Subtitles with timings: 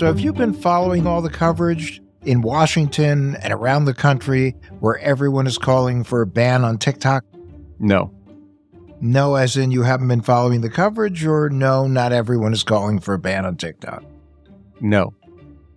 [0.00, 4.96] So, have you been following all the coverage in Washington and around the country where
[5.00, 7.22] everyone is calling for a ban on TikTok?
[7.78, 8.10] No.
[9.02, 12.98] No, as in you haven't been following the coverage, or no, not everyone is calling
[12.98, 14.02] for a ban on TikTok?
[14.80, 15.12] No.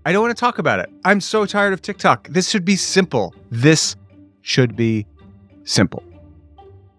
[0.05, 0.90] I don't want to talk about it.
[1.04, 2.30] I'm so tired of TikTok.
[2.30, 3.36] This should be simple.
[3.52, 3.98] This
[4.40, 5.05] should be
[5.66, 6.02] simple.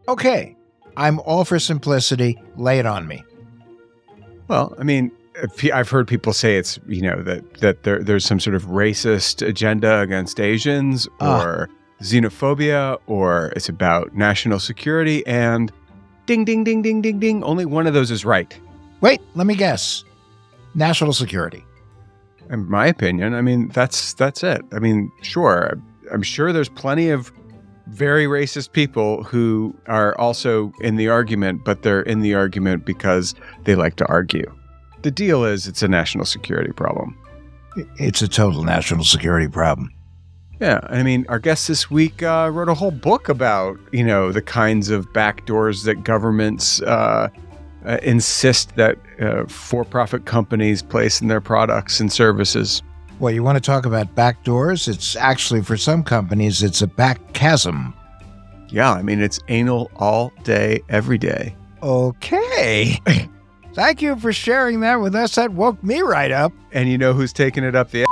[0.08, 0.54] Okay.
[0.98, 2.38] I'm all for simplicity.
[2.56, 3.24] Lay it on me.
[4.46, 5.10] Well, I mean,
[5.72, 9.46] I've heard people say it's you know that that there, there's some sort of racist
[9.46, 11.42] agenda against Asians Ah.
[11.42, 11.68] or
[12.02, 15.72] xenophobia or it's about national security and
[16.26, 18.58] ding ding ding ding ding ding only one of those is right
[19.00, 20.02] Wait, let me guess.
[20.74, 21.64] National security.
[22.50, 25.74] in my opinion I mean that's that's it I mean sure
[26.12, 27.32] I'm sure there's plenty of
[27.86, 33.34] very racist people who are also in the argument but they're in the argument because
[33.64, 34.44] they like to argue
[35.04, 37.16] the deal is it's a national security problem
[37.96, 39.92] It's a total national security problem.
[40.60, 44.32] Yeah, I mean, our guest this week uh, wrote a whole book about you know
[44.32, 47.28] the kinds of backdoors that governments uh,
[47.84, 52.82] uh, insist that uh, for-profit companies place in their products and services.
[53.18, 54.88] Well, you want to talk about backdoors?
[54.88, 57.94] It's actually, for some companies, it's a back chasm.
[58.68, 61.54] Yeah, I mean, it's anal all day, every day.
[61.82, 62.98] Okay.
[63.74, 65.34] Thank you for sharing that with us.
[65.34, 66.52] That woke me right up.
[66.72, 68.06] And you know who's taking it up the?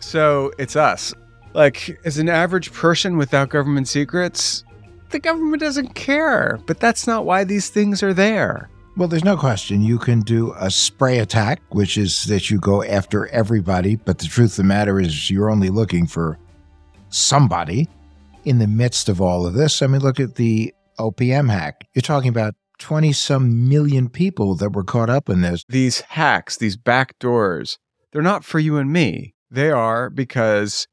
[0.00, 1.12] So it's us.
[1.52, 4.64] Like, as an average person without government secrets,
[5.10, 6.58] the government doesn't care.
[6.66, 8.70] But that's not why these things are there.
[8.96, 9.82] Well, there's no question.
[9.82, 14.26] You can do a spray attack, which is that you go after everybody, but the
[14.26, 16.38] truth of the matter is you're only looking for
[17.10, 17.88] somebody
[18.44, 19.82] in the midst of all of this.
[19.82, 21.86] I mean, look at the OPM hack.
[21.92, 25.64] You're talking about 20 some million people that were caught up in this.
[25.68, 27.78] these hacks, these back doors,
[28.12, 29.34] they're not for you and me.
[29.50, 30.86] They are because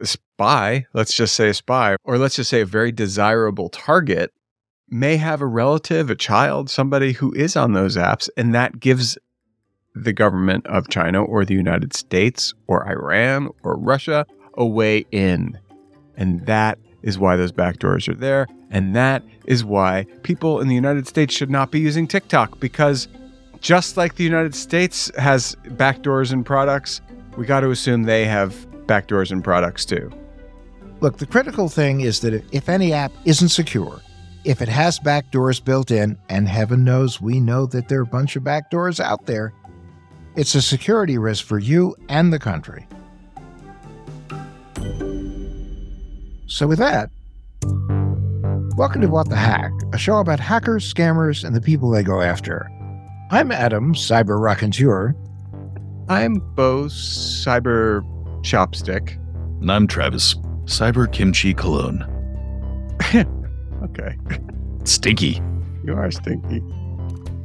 [0.00, 4.32] a spy, let's just say a spy, or let's just say a very desirable target,
[4.88, 9.16] may have a relative, a child, somebody who is on those apps, and that gives
[9.94, 15.58] the government of China or the United States or Iran or Russia a way in.
[16.16, 18.46] And that is why those backdoors are there.
[18.72, 23.06] And that is why people in the United States should not be using TikTok because
[23.60, 27.00] just like the United States has backdoors in products,
[27.36, 28.54] we got to assume they have
[28.86, 30.10] backdoors in products too.
[31.00, 34.00] Look, the critical thing is that if any app isn't secure,
[34.44, 38.06] if it has backdoors built in, and heaven knows we know that there are a
[38.06, 39.52] bunch of backdoors out there,
[40.34, 42.86] it's a security risk for you and the country.
[46.46, 47.10] So, with that,
[48.76, 52.20] welcome to What the Hack, a show about hackers, scammers, and the people they go
[52.20, 52.68] after.
[53.30, 55.14] I'm Adam, cyber raconteur.
[56.08, 58.02] I'm Bo Cyber
[58.42, 59.16] Chopstick.
[59.60, 60.34] And I'm Travis,
[60.64, 62.06] Cyber Kimchi Cologne.
[63.82, 64.16] Okay,
[64.84, 65.42] Stinky.
[65.84, 66.62] you are stinky.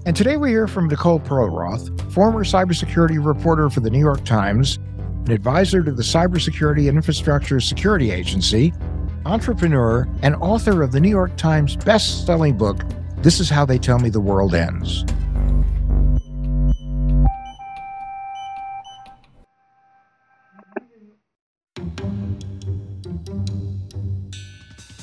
[0.06, 4.78] And today we hear from Nicole Perlroth, former cybersecurity reporter for the New York Times,
[5.26, 8.72] an advisor to the Cybersecurity and Infrastructure Security Agency,
[9.28, 12.82] entrepreneur, and author of the New York Times best-selling book,
[13.18, 15.04] This Is How They Tell Me the World Ends.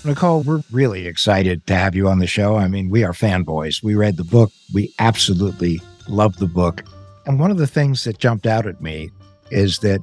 [0.06, 2.56] Nicole, we're really excited to have you on the show.
[2.56, 3.82] I mean, we are fanboys.
[3.82, 6.84] We read the book, we absolutely love the book.
[7.26, 9.10] And one of the things that jumped out at me
[9.50, 10.00] is that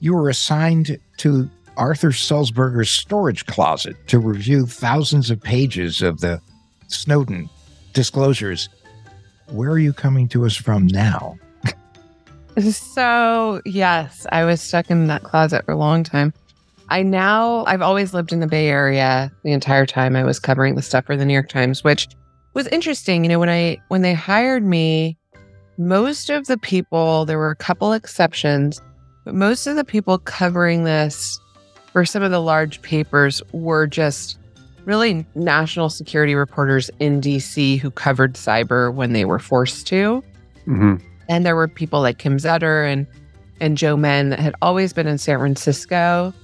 [0.00, 6.40] you were assigned to Arthur Sulzberger's storage closet to review thousands of pages of the
[6.88, 7.48] Snowden
[7.92, 8.68] disclosures.
[9.48, 11.38] Where are you coming to us from now?
[12.58, 16.32] So, yes, I was stuck in that closet for a long time.
[16.88, 20.74] I now, I've always lived in the Bay Area the entire time I was covering
[20.74, 22.08] the stuff for the New York Times, which
[22.54, 23.24] was interesting.
[23.24, 25.18] You know, when I, when they hired me,
[25.76, 28.80] most of the people, there were a couple exceptions,
[29.26, 31.38] but most of the people covering this
[31.96, 34.38] for some of the large papers were just
[34.84, 40.22] really national security reporters in DC who covered cyber when they were forced to.
[40.66, 40.96] Mm-hmm.
[41.30, 43.06] And there were people like Kim Zetter and
[43.60, 46.34] and Joe Menn that had always been in San Francisco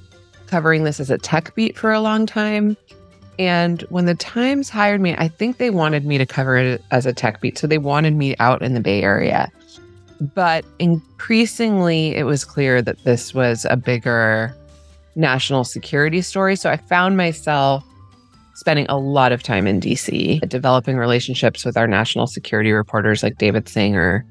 [0.47, 2.75] covering this as a tech beat for a long time.
[3.39, 7.05] And when the Times hired me, I think they wanted me to cover it as
[7.05, 7.59] a tech beat.
[7.59, 9.53] So they wanted me out in the Bay Area.
[10.35, 14.57] But increasingly, it was clear that this was a bigger
[15.15, 16.57] national security story.
[16.57, 17.85] So I found myself
[18.55, 23.39] spending a lot of time in DC, developing relationships with our national security reporters like
[23.39, 24.25] David Sanger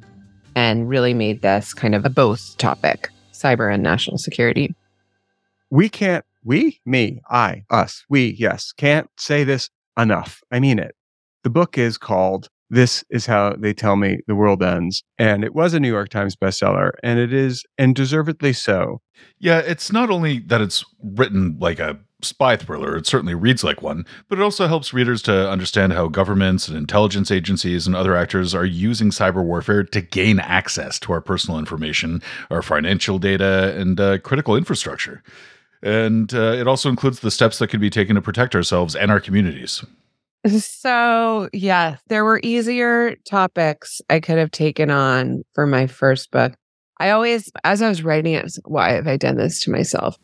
[0.55, 4.75] and really made this kind of a both topic cyber and national security.
[5.69, 10.41] We can't, we, me, I, us, we, yes, can't say this enough.
[10.51, 10.95] I mean it.
[11.43, 15.03] The book is called This is How They Tell Me the World Ends.
[15.17, 19.01] And it was a New York Times bestseller, and it is, and deservedly so.
[19.39, 23.81] Yeah, it's not only that it's written like a spy thriller, it certainly reads like
[23.81, 28.15] one, but it also helps readers to understand how governments and intelligence agencies and other
[28.15, 33.75] actors are using cyber warfare to gain access to our personal information, our financial data,
[33.77, 35.21] and uh, critical infrastructure.
[35.83, 39.11] And uh, it also includes the steps that can be taken to protect ourselves and
[39.11, 39.83] our communities.
[40.47, 46.53] So, yeah, there were easier topics I could have taken on for my first book.
[46.99, 49.71] I always, as I was writing it, was like, why have I done this to
[49.71, 50.17] myself?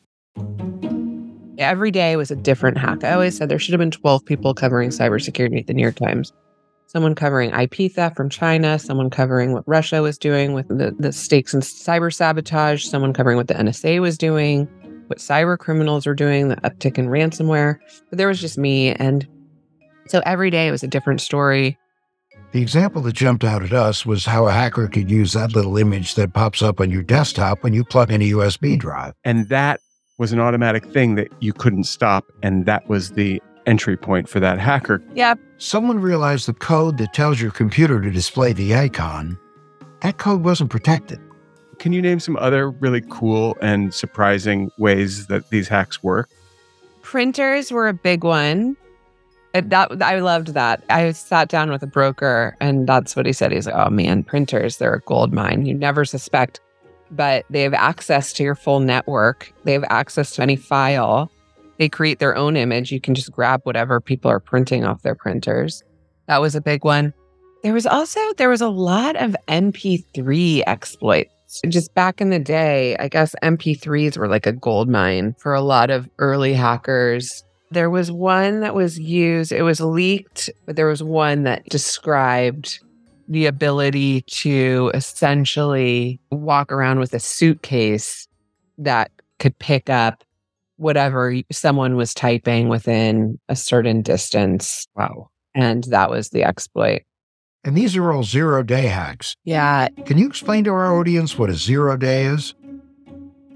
[1.59, 3.03] Every day was a different hack.
[3.03, 5.95] I always said there should have been 12 people covering cybersecurity at the New York
[5.95, 6.31] Times.
[6.87, 11.11] Someone covering IP theft from China, someone covering what Russia was doing with the, the
[11.11, 14.67] stakes in cyber sabotage, someone covering what the NSA was doing,
[15.07, 17.77] what cyber criminals were doing, the uptick in ransomware.
[18.09, 18.93] But there was just me.
[18.93, 19.27] And
[20.09, 21.77] so every day it was a different story.
[22.51, 25.77] The example that jumped out at us was how a hacker could use that little
[25.77, 29.13] image that pops up on your desktop when you plug in a USB drive.
[29.25, 29.81] And that
[30.17, 32.25] was an automatic thing that you couldn't stop.
[32.41, 35.03] And that was the entry point for that hacker.
[35.13, 35.39] Yep.
[35.57, 39.37] Someone realized the code that tells your computer to display the icon,
[40.01, 41.19] that code wasn't protected.
[41.79, 46.29] Can you name some other really cool and surprising ways that these hacks work?
[47.01, 48.75] Printers were a big one.
[49.61, 50.83] That I loved that.
[50.89, 53.51] I sat down with a broker, and that's what he said.
[53.51, 55.65] He's like, "Oh man, printers, they're a gold mine.
[55.65, 56.59] You never suspect,
[57.11, 59.53] but they have access to your full network.
[59.63, 61.31] They have access to any file.
[61.77, 62.91] They create their own image.
[62.91, 65.83] You can just grab whatever people are printing off their printers.
[66.27, 67.13] That was a big one.
[67.63, 71.61] There was also there was a lot of MP3 exploits.
[71.67, 75.61] Just back in the day, I guess MP3s were like a gold mine for a
[75.61, 77.43] lot of early hackers.
[77.69, 82.79] There was one that was used, it was leaked, but there was one that described
[83.27, 88.27] the ability to essentially walk around with a suitcase
[88.77, 90.23] that could pick up
[90.77, 94.87] whatever someone was typing within a certain distance.
[94.95, 95.29] Wow.
[95.53, 97.01] And that was the exploit.
[97.63, 99.35] And these are all zero day hacks.
[99.43, 99.89] Yeah.
[100.05, 102.53] Can you explain to our audience what a zero day is?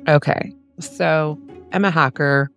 [0.07, 0.53] Okay.
[0.79, 1.39] So
[1.71, 2.49] I'm a hacker.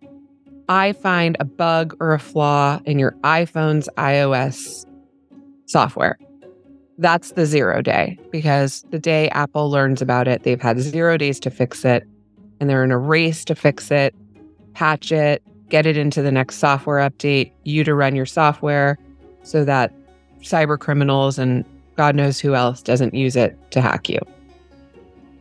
[0.68, 4.86] I find a bug or a flaw in your iPhone's iOS
[5.66, 6.18] software.
[6.98, 11.40] That's the zero day because the day Apple learns about it, they've had zero days
[11.40, 12.06] to fix it
[12.60, 14.14] and they're in a race to fix it,
[14.74, 18.98] patch it, get it into the next software update, you to run your software
[19.42, 19.92] so that
[20.40, 21.64] cyber criminals and
[21.96, 24.20] God knows who else doesn't use it to hack you.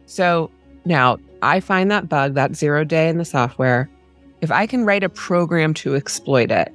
[0.06, 0.50] So
[0.86, 3.90] now I find that bug, that zero day in the software.
[4.44, 6.70] If I can write a program to exploit it,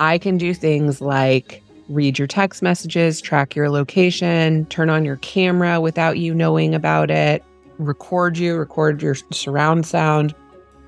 [0.00, 5.16] I can do things like read your text messages, track your location, turn on your
[5.16, 7.44] camera without you knowing about it,
[7.76, 10.34] record you, record your surround sound.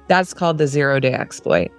[0.08, 1.70] That's called the zero day exploit.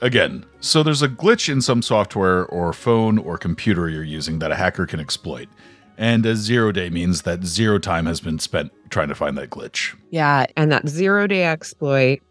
[0.00, 4.50] Again, so there's a glitch in some software or phone or computer you're using that
[4.50, 5.50] a hacker can exploit.
[5.98, 9.50] And a zero day means that zero time has been spent trying to find that
[9.50, 9.94] glitch.
[10.08, 10.46] Yeah.
[10.56, 12.22] And that zero day exploit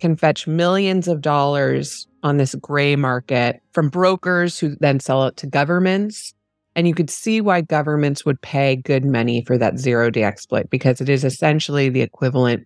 [0.00, 5.36] can fetch millions of dollars on this gray market from brokers who then sell it
[5.38, 6.34] to governments.
[6.76, 10.70] And you could see why governments would pay good money for that zero day exploit
[10.70, 12.64] because it is essentially the equivalent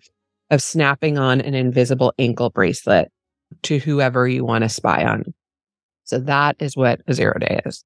[0.51, 3.11] of snapping on an invisible ankle bracelet
[3.63, 5.25] to whoever you want to spy on.
[6.05, 7.85] So that is what a zero day is.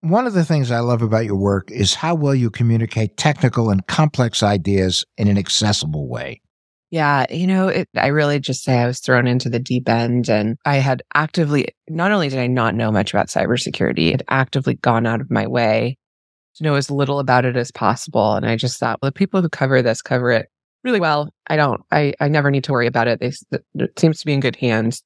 [0.00, 3.70] One of the things I love about your work is how well you communicate technical
[3.70, 6.40] and complex ideas in an accessible way.
[6.90, 10.30] Yeah, you know, it, I really just say I was thrown into the deep end
[10.30, 14.74] and I had actively, not only did I not know much about cybersecurity, had actively
[14.74, 15.98] gone out of my way
[16.56, 18.34] to know as little about it as possible.
[18.34, 20.48] And I just thought, well, the people who cover this cover it
[20.82, 21.30] really well.
[21.48, 23.20] I don't, I, I never need to worry about it.
[23.20, 23.32] They,
[23.74, 25.02] it seems to be in good hands.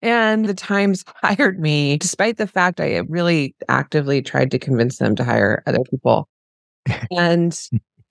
[0.00, 5.16] And the Times hired me, despite the fact I really actively tried to convince them
[5.16, 6.28] to hire other people.
[7.10, 7.58] and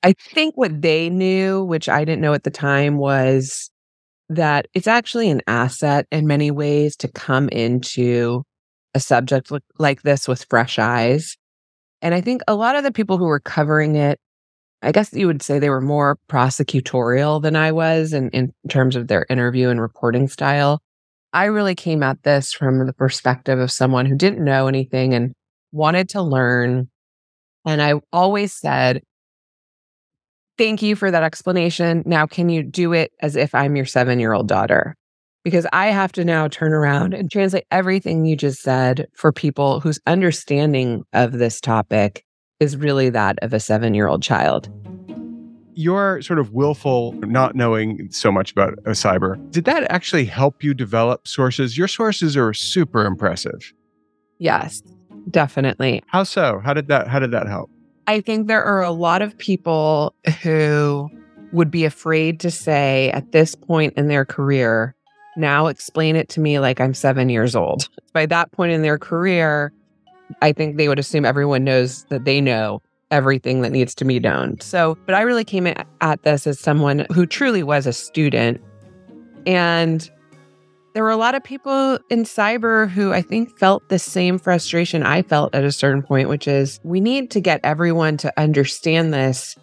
[0.03, 3.71] I think what they knew, which I didn't know at the time, was
[4.29, 8.43] that it's actually an asset in many ways to come into
[8.93, 11.37] a subject like this with fresh eyes.
[12.01, 14.19] And I think a lot of the people who were covering it,
[14.81, 18.97] I guess you would say they were more prosecutorial than I was in, in terms
[18.97, 20.81] of their interview and reporting style.
[21.31, 25.33] I really came at this from the perspective of someone who didn't know anything and
[25.71, 26.89] wanted to learn.
[27.65, 29.01] And I always said,
[30.57, 32.03] Thank you for that explanation.
[32.05, 34.95] Now, can you do it as if I'm your seven year old daughter?
[35.43, 39.79] Because I have to now turn around and translate everything you just said for people
[39.79, 42.23] whose understanding of this topic
[42.59, 44.69] is really that of a seven year old child.
[45.75, 50.63] Your sort of willful not knowing so much about a cyber, did that actually help
[50.63, 51.79] you develop sources?
[51.79, 53.73] Your sources are super impressive.
[54.37, 54.83] Yes,
[55.31, 56.03] definitely.
[56.07, 56.61] How so?
[56.63, 57.71] How did that how did that help?
[58.07, 61.09] I think there are a lot of people who
[61.51, 64.95] would be afraid to say at this point in their career,
[65.37, 67.87] now explain it to me like I'm seven years old.
[68.13, 69.71] By that point in their career,
[70.41, 72.81] I think they would assume everyone knows that they know
[73.11, 74.59] everything that needs to be known.
[74.59, 78.59] So, but I really came at this as someone who truly was a student.
[79.45, 80.09] And
[80.93, 85.03] there were a lot of people in cyber who I think felt the same frustration
[85.03, 89.13] I felt at a certain point, which is we need to get everyone to understand
[89.13, 89.55] this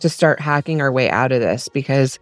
[0.00, 1.68] to start hacking our way out of this.
[1.68, 2.18] Because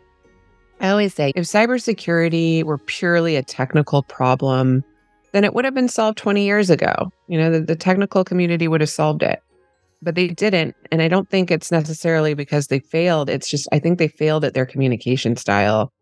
[0.81, 4.85] I always say if cybersecurity were purely a technical problem,
[5.33, 7.11] then it would have been solved 20 years ago.
[7.29, 9.43] You know, the, the technical community would have solved it.
[10.03, 10.77] But they didn't.
[10.91, 13.31] And I don't think it's necessarily because they failed.
[13.31, 15.93] It's just, I think they failed at their communication style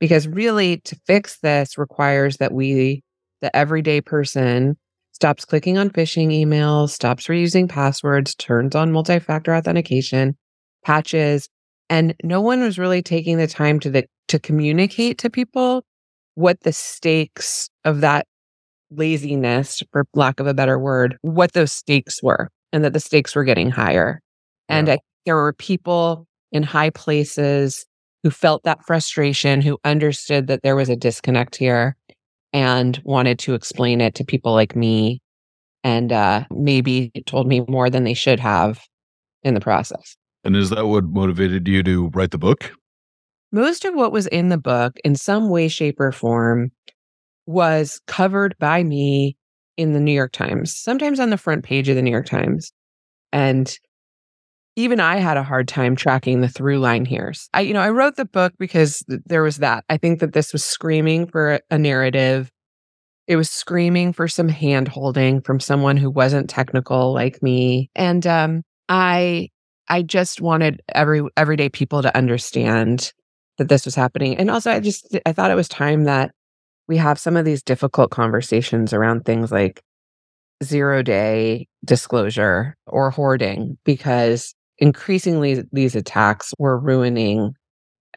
[0.00, 3.02] because really to fix this requires that we
[3.40, 4.76] the everyday person
[5.12, 10.36] stops clicking on phishing emails stops reusing passwords turns on multi-factor authentication
[10.84, 11.48] patches
[11.90, 15.84] and no one was really taking the time to the, to communicate to people
[16.34, 18.26] what the stakes of that
[18.90, 23.34] laziness for lack of a better word what those stakes were and that the stakes
[23.34, 24.20] were getting higher.
[24.68, 27.86] And I, there were people in high places
[28.22, 31.96] who felt that frustration, who understood that there was a disconnect here
[32.52, 35.20] and wanted to explain it to people like me
[35.84, 38.80] and uh, maybe told me more than they should have
[39.42, 40.16] in the process.
[40.44, 42.72] And is that what motivated you to write the book?
[43.52, 46.70] Most of what was in the book, in some way, shape, or form,
[47.46, 49.36] was covered by me
[49.76, 52.72] in the New York Times, sometimes on the front page of the New York Times.
[53.32, 53.78] And
[54.78, 57.32] even I had a hard time tracking the through line here.
[57.52, 59.84] I, you know, I wrote the book because there was that.
[59.88, 62.52] I think that this was screaming for a narrative.
[63.26, 67.90] It was screaming for some hand holding from someone who wasn't technical like me.
[67.96, 69.48] And um, I,
[69.88, 73.12] I just wanted every everyday people to understand
[73.56, 74.36] that this was happening.
[74.36, 76.30] And also, I just I thought it was time that
[76.86, 79.82] we have some of these difficult conversations around things like
[80.62, 87.54] zero day disclosure or hoarding because increasingly these attacks were ruining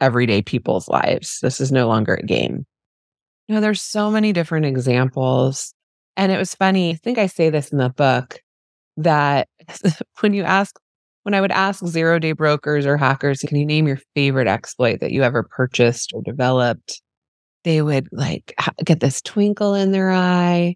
[0.00, 1.38] everyday people's lives.
[1.42, 2.66] This is no longer a game.
[3.48, 5.74] You know, there's so many different examples.
[6.16, 8.40] And it was funny, I think I say this in the book,
[8.96, 9.48] that
[10.20, 10.78] when you ask,
[11.22, 15.00] when I would ask zero day brokers or hackers, can you name your favorite exploit
[15.00, 17.00] that you ever purchased or developed?
[17.64, 18.54] They would like
[18.84, 20.74] get this twinkle in their eye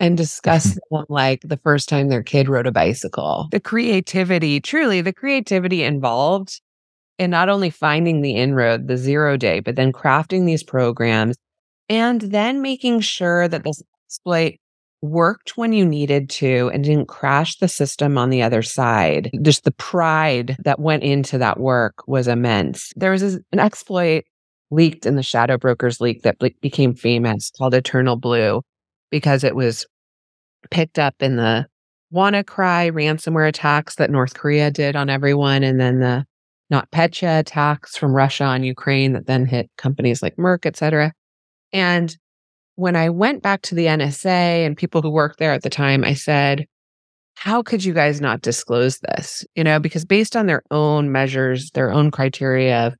[0.00, 3.48] and discuss like the first time their kid rode a bicycle.
[3.50, 6.60] The creativity, truly, the creativity involved
[7.18, 11.36] in not only finding the inroad, the zero day, but then crafting these programs
[11.88, 14.56] and then making sure that this exploit
[15.02, 19.30] worked when you needed to and didn't crash the system on the other side.
[19.42, 22.92] Just the pride that went into that work was immense.
[22.96, 24.24] There was an exploit
[24.70, 28.62] leaked in the Shadow Brokers leak that became famous called Eternal Blue
[29.10, 29.86] because it was
[30.70, 31.66] picked up in the
[32.12, 36.24] WannaCry ransomware attacks that North Korea did on everyone, and then the
[36.72, 41.12] NotPetya attacks from Russia on Ukraine that then hit companies like Merck, et cetera.
[41.72, 42.16] And
[42.76, 46.04] when I went back to the NSA and people who worked there at the time,
[46.04, 46.66] I said,
[47.34, 49.44] how could you guys not disclose this?
[49.54, 52.94] You know, because based on their own measures, their own criteria of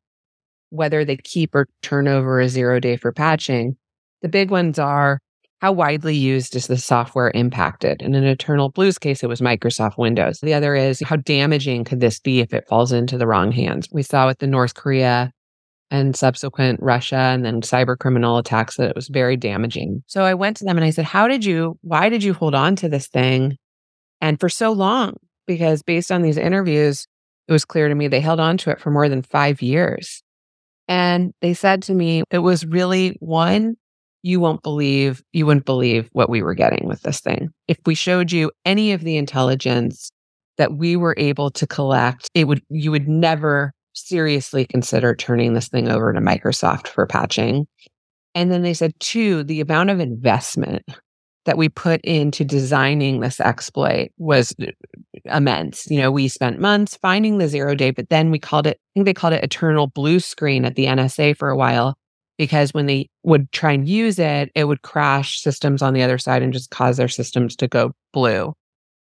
[0.70, 3.76] whether they keep or turn over a zero day for patching,
[4.22, 5.20] the big ones are
[5.60, 8.02] how widely used is the software impacted?
[8.02, 10.40] In an Eternal Blues case, it was Microsoft Windows.
[10.40, 13.88] The other is how damaging could this be if it falls into the wrong hands?
[13.90, 15.32] We saw with the North Korea
[15.90, 20.02] and subsequent Russia and then cyber criminal attacks that it was very damaging.
[20.06, 22.54] So I went to them and I said, How did you, why did you hold
[22.54, 23.56] on to this thing?
[24.20, 25.14] And for so long,
[25.46, 27.06] because based on these interviews,
[27.48, 30.22] it was clear to me they held on to it for more than five years.
[30.88, 33.76] And they said to me, it was really one,
[34.22, 37.50] you won't believe, you wouldn't believe what we were getting with this thing.
[37.68, 40.10] If we showed you any of the intelligence
[40.58, 45.68] that we were able to collect, it would, you would never seriously consider turning this
[45.68, 47.66] thing over to Microsoft for patching.
[48.34, 50.82] And then they said, two, the amount of investment
[51.46, 54.66] that we put into designing this exploit was uh,
[55.24, 55.88] immense.
[55.88, 58.88] You know, we spent months finding the zero day, but then we called it, I
[58.94, 61.96] think they called it eternal blue screen at the NSA for a while
[62.38, 66.18] because when they would try and use it, it would crash systems on the other
[66.18, 68.52] side and just cause their systems to go blue.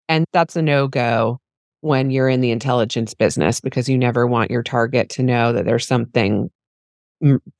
[0.10, 1.40] And that's a no go
[1.82, 5.66] when you're in the intelligence business because you never want your target to know that
[5.66, 6.50] there's something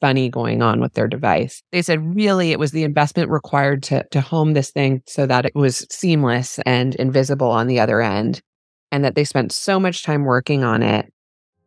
[0.02, 1.64] funny going on with their device.
[1.72, 5.46] They said really it was the investment required to to home this thing so that
[5.46, 8.42] it was seamless and invisible on the other end
[8.92, 11.13] and that they spent so much time working on it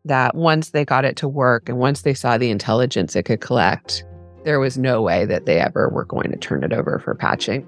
[0.06, 3.40] that once they got it to work and once they saw the intelligence it could
[3.40, 4.04] collect,
[4.44, 7.66] there was no way that they ever were going to turn it over for patching.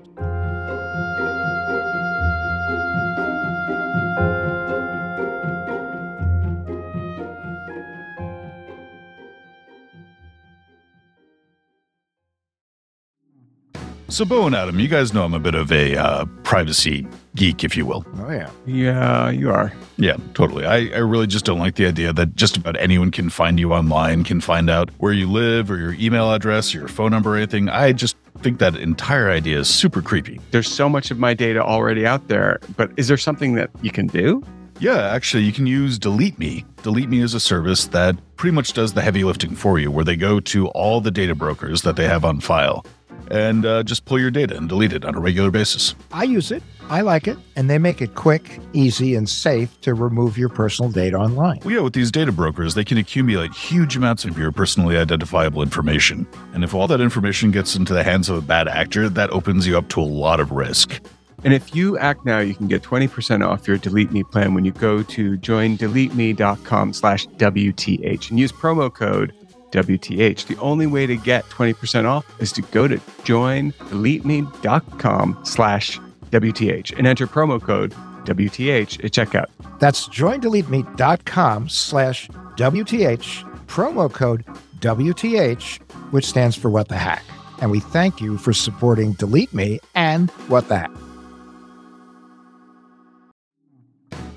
[14.11, 17.63] So, Bo and Adam, you guys know I'm a bit of a uh, privacy geek,
[17.63, 18.07] if you will.
[18.17, 18.51] Oh, yeah.
[18.65, 19.71] Yeah, you are.
[19.99, 20.65] Yeah, totally.
[20.65, 23.75] I, I really just don't like the idea that just about anyone can find you
[23.75, 27.35] online, can find out where you live or your email address or your phone number
[27.35, 27.69] or anything.
[27.69, 30.41] I just think that entire idea is super creepy.
[30.53, 33.91] There's so much of my data already out there, but is there something that you
[33.91, 34.43] can do?
[34.81, 36.65] Yeah, actually, you can use Delete Me.
[36.83, 40.05] Delete Me is a service that pretty much does the heavy lifting for you, where
[40.05, 42.87] they go to all the data brokers that they have on file
[43.31, 45.95] and uh, just pull your data and delete it on a regular basis.
[46.13, 46.63] I use it.
[46.91, 47.37] I like it.
[47.57, 51.61] And they make it quick, easy, and safe to remove your personal data online.
[51.65, 55.63] Well, yeah, with these data brokers, they can accumulate huge amounts of your personally identifiable
[55.63, 56.27] information.
[56.55, 59.67] And if all that information gets into the hands of a bad actor, that opens
[59.67, 61.01] you up to a lot of risk.
[61.45, 64.65] And if you act now, you can get 20% off your Delete Me plan when
[64.65, 69.33] you go to joindeleteme.com slash WTH and use promo code
[69.71, 70.47] WTH.
[70.47, 75.99] The only way to get 20% off is to go to joindeleteme.com slash
[76.31, 77.93] WTH and enter promo code
[78.25, 79.47] WTH at checkout.
[79.79, 84.45] That's joindeleteme.com slash WTH, promo code
[84.81, 85.81] WTH,
[86.13, 87.25] which stands for What the Hack.
[87.61, 90.91] And we thank you for supporting Delete Me and What the Hack.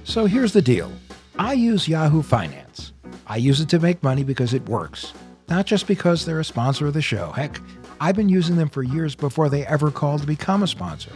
[0.04, 0.92] So here's the deal
[1.38, 2.91] I use Yahoo Finance.
[3.32, 5.14] I use it to make money because it works,
[5.48, 7.32] not just because they're a sponsor of the show.
[7.32, 7.62] Heck,
[8.02, 11.14] I've been using them for years before they ever called to become a sponsor.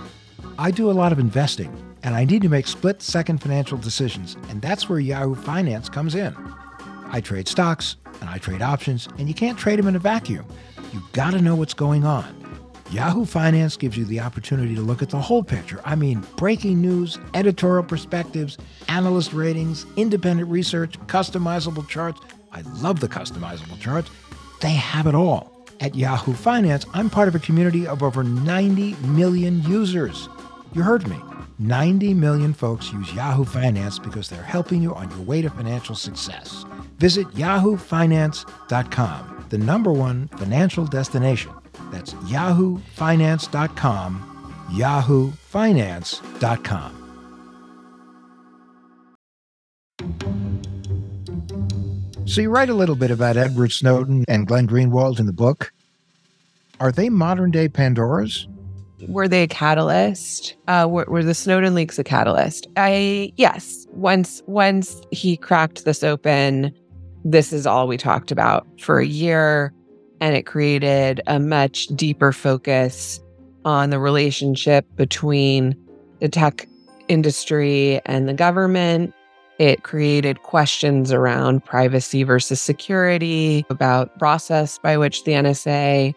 [0.58, 4.38] I do a lot of investing, and I need to make split second financial decisions,
[4.48, 6.34] and that's where Yahoo Finance comes in.
[7.08, 10.46] I trade stocks and I trade options, and you can't trade them in a vacuum.
[10.94, 12.45] You've gotta know what's going on.
[12.92, 15.82] Yahoo Finance gives you the opportunity to look at the whole picture.
[15.84, 22.22] I mean, breaking news, editorial perspectives, analyst ratings, independent research, customizable charts.
[22.52, 24.12] I love the customizable charts.
[24.62, 25.52] They have it all.
[25.80, 30.30] At Yahoo Finance, I'm part of a community of over 90 million users.
[30.74, 31.18] You heard me.
[31.58, 35.96] 90 million folks use Yahoo Finance because they're helping you on your way to financial
[35.96, 36.66] success.
[36.98, 41.52] Visit yahoofinance.com, the number one financial destination.
[41.92, 47.02] That's yahoofinance.com, yahoofinance.com.
[52.28, 55.72] So you write a little bit about Edward Snowden and Glenn Greenwald in the book.
[56.80, 58.48] Are they modern day Pandoras?
[59.08, 60.56] Were they a catalyst?
[60.68, 62.66] Uh, were, were the Snowden leaks a catalyst?
[62.76, 63.86] I yes.
[63.92, 66.74] Once once he cracked this open,
[67.24, 69.72] this is all we talked about for a year,
[70.22, 73.20] and it created a much deeper focus
[73.64, 75.76] on the relationship between
[76.20, 76.68] the tech
[77.08, 79.14] industry and the government.
[79.58, 86.14] It created questions around privacy versus security, about process by which the NSA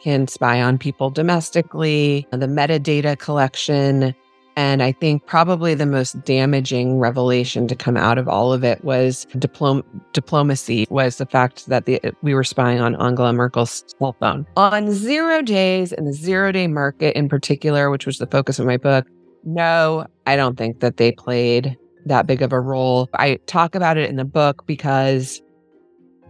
[0.00, 4.14] can spy on people domestically, the metadata collection.
[4.56, 8.84] And I think probably the most damaging revelation to come out of all of it
[8.84, 14.16] was diplom- diplomacy, was the fact that the, we were spying on Angela Merkel's cell
[14.18, 14.46] phone.
[14.56, 18.66] On zero days and the zero day market in particular, which was the focus of
[18.66, 19.06] my book,
[19.44, 23.08] no, I don't think that they played that big of a role.
[23.14, 25.40] I talk about it in the book because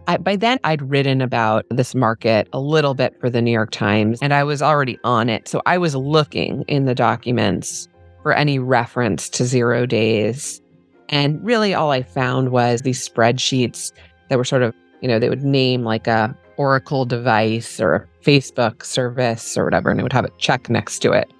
[0.07, 3.71] I, by then I'd written about this market a little bit for the New York
[3.71, 5.47] Times and I was already on it.
[5.47, 7.87] So I was looking in the documents
[8.23, 10.61] for any reference to zero days.
[11.09, 13.91] And really all I found was these spreadsheets
[14.29, 18.07] that were sort of, you know, they would name like a Oracle device or a
[18.23, 21.31] Facebook service or whatever, and it would have a check next to it.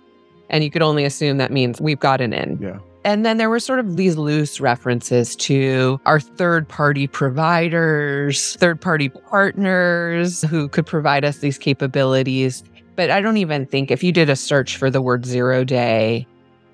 [0.50, 2.58] And you could only assume that means we've got an in.
[2.62, 2.80] Yeah.
[3.04, 8.80] And then there were sort of these loose references to our third party providers, third
[8.80, 12.64] party partners who could provide us these capabilities.
[12.96, 16.28] But I don't even think if you did a search for the word zero day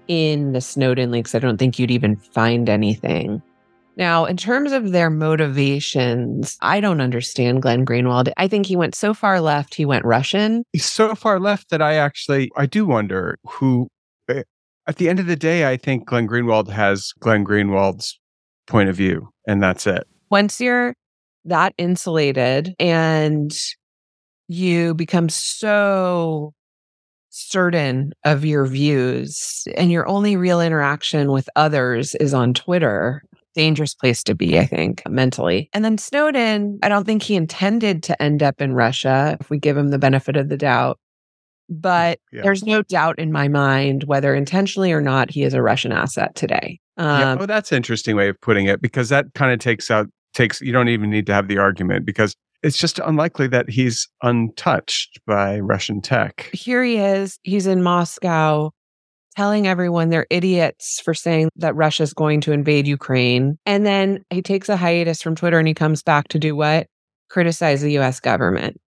[0.07, 3.41] in the Snowden leaks, I don't think you'd even find anything.
[3.97, 8.31] Now, in terms of their motivations, I don't understand Glenn Greenwald.
[8.37, 10.63] I think he went so far left, he went Russian.
[10.71, 13.87] He's so far left that I actually I do wonder who
[14.29, 14.43] eh,
[14.85, 18.19] at the end of the day, I think Glenn Greenwald has Glenn Greenwald's
[18.67, 20.05] point of view, and that's it.
[20.29, 20.93] Once you're
[21.45, 23.51] that insulated and
[24.47, 26.53] you become so
[27.37, 33.23] certain of your views and your only real interaction with others is on Twitter,
[33.55, 35.69] dangerous place to be, I think, mentally.
[35.73, 39.59] And then Snowden, I don't think he intended to end up in Russia if we
[39.59, 40.99] give him the benefit of the doubt.
[41.69, 42.41] But Yeah.
[42.43, 46.33] there's no doubt in my mind, whether intentionally or not, he is a Russian asset
[46.35, 46.79] today.
[46.97, 47.33] yeah.
[47.33, 50.07] Um, Oh, that's an interesting way of putting it because that kind of takes out
[50.33, 52.35] takes you don't even need to have the argument because
[52.67, 56.49] it's just unlikely that he's untouched by Russian tech.
[56.51, 57.39] here he is.
[57.43, 58.71] He's in Moscow
[59.37, 63.57] telling everyone they're idiots for saying that Russia's going to invade Ukraine.
[63.65, 66.87] And then he takes a hiatus from Twitter and he comes back to do what?
[67.29, 68.81] Criticize the US government.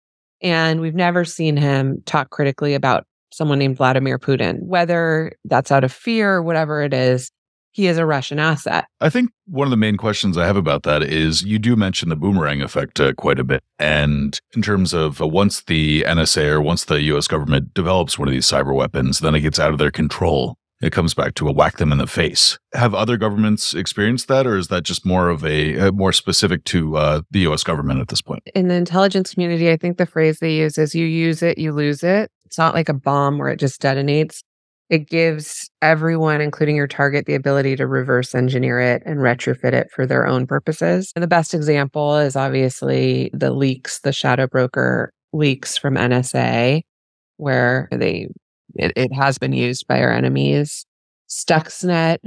[0.40, 5.84] And we've never seen him talk critically about someone named Vladimir Putin, whether that's out
[5.84, 7.30] of fear or whatever it is.
[7.76, 8.86] He is a Russian asset.
[9.02, 12.08] I think one of the main questions I have about that is you do mention
[12.08, 13.62] the boomerang effect uh, quite a bit.
[13.78, 18.28] And in terms of uh, once the NSA or once the US government develops one
[18.28, 20.56] of these cyber weapons, then it gets out of their control.
[20.80, 22.58] It comes back to a whack them in the face.
[22.72, 26.64] Have other governments experienced that, or is that just more of a uh, more specific
[26.64, 28.42] to uh, the US government at this point?
[28.54, 31.72] in the intelligence community, I think the phrase they use is you use it, you
[31.72, 32.30] lose it.
[32.46, 34.42] It's not like a bomb where it just detonates.
[34.88, 39.90] It gives everyone, including your target, the ability to reverse engineer it and retrofit it
[39.90, 41.12] for their own purposes.
[41.16, 46.82] And the best example is obviously the leaks, the shadow broker leaks from NSA,
[47.36, 48.28] where they
[48.76, 50.86] it, it has been used by our enemies.
[51.28, 52.18] Stuxnet,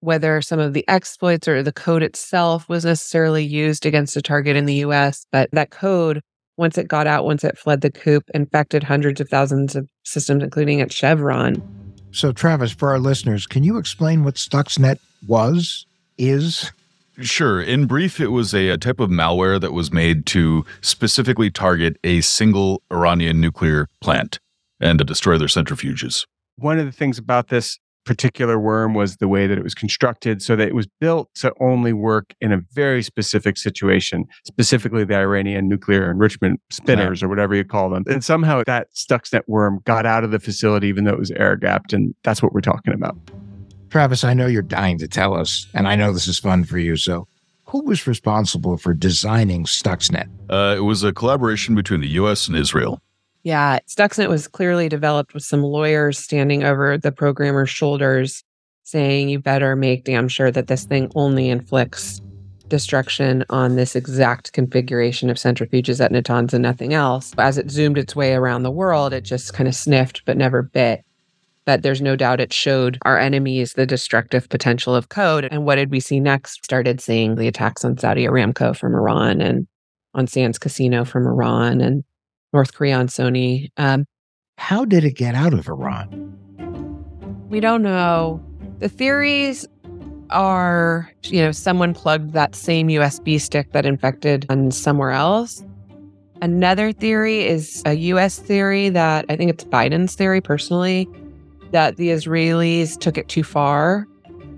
[0.00, 4.56] whether some of the exploits or the code itself was necessarily used against a target
[4.56, 6.20] in the US, but that code,
[6.58, 10.42] once it got out, once it fled the coop, infected hundreds of thousands of systems,
[10.42, 11.83] including at Chevron.
[12.14, 15.84] So, Travis, for our listeners, can you explain what Stuxnet was,
[16.16, 16.70] is?
[17.20, 17.60] Sure.
[17.60, 21.96] In brief, it was a, a type of malware that was made to specifically target
[22.04, 24.38] a single Iranian nuclear plant
[24.78, 26.24] and to destroy their centrifuges.
[26.54, 30.42] One of the things about this particular worm was the way that it was constructed
[30.42, 35.16] so that it was built to only work in a very specific situation, specifically the
[35.16, 38.04] Iranian nuclear enrichment spinners or whatever you call them.
[38.06, 41.56] And somehow that Stuxnet worm got out of the facility even though it was air
[41.56, 41.92] gapped.
[41.92, 43.16] And that's what we're talking about.
[43.90, 46.78] Travis, I know you're dying to tell us, and I know this is fun for
[46.78, 46.96] you.
[46.96, 47.28] So,
[47.66, 50.28] who was responsible for designing Stuxnet?
[50.50, 53.00] Uh, it was a collaboration between the US and Israel.
[53.44, 58.42] Yeah, Stuxnet was clearly developed with some lawyers standing over the programmer's shoulders
[58.84, 62.22] saying, you better make damn sure that this thing only inflicts
[62.68, 67.34] destruction on this exact configuration of centrifuges at Natanz and nothing else.
[67.36, 70.62] As it zoomed its way around the world, it just kind of sniffed but never
[70.62, 71.04] bit.
[71.66, 75.44] But there's no doubt it showed our enemies the destructive potential of code.
[75.50, 76.64] And what did we see next?
[76.64, 79.66] Started seeing the attacks on Saudi Aramco from Iran and
[80.14, 82.04] on Sands Casino from Iran and
[82.54, 83.68] North Korea on Sony.
[83.76, 84.06] Um,
[84.56, 86.30] How did it get out of Iran?
[87.50, 88.42] we don't know.
[88.80, 89.64] The theories
[90.30, 95.62] are, you know, someone plugged that same USB stick that infected on somewhere else.
[96.42, 101.08] Another theory is a US theory that I think it's Biden's theory personally
[101.70, 104.06] that the Israelis took it too far.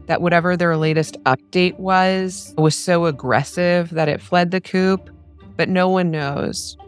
[0.07, 5.11] That whatever their latest update was was so aggressive that it fled the coop,
[5.57, 6.79] but no one knows.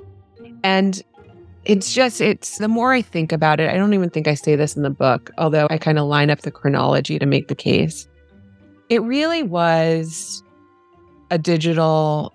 [0.62, 1.02] And
[1.64, 4.56] it's just it's the more I think about it, I don't even think I say
[4.56, 7.54] this in the book, although I kind of line up the chronology to make the
[7.54, 8.08] case.
[8.88, 10.42] It really was
[11.30, 12.32] a digital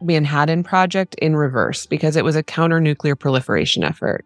[0.00, 4.24] Manhattan project in reverse because it was a counter nuclear proliferation effort.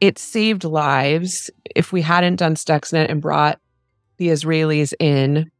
[0.00, 3.58] It saved lives if we hadn't done Stuxnet and brought
[4.18, 5.50] the Israelis in.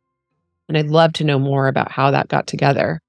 [0.68, 3.00] And I'd love to know more about how that got together.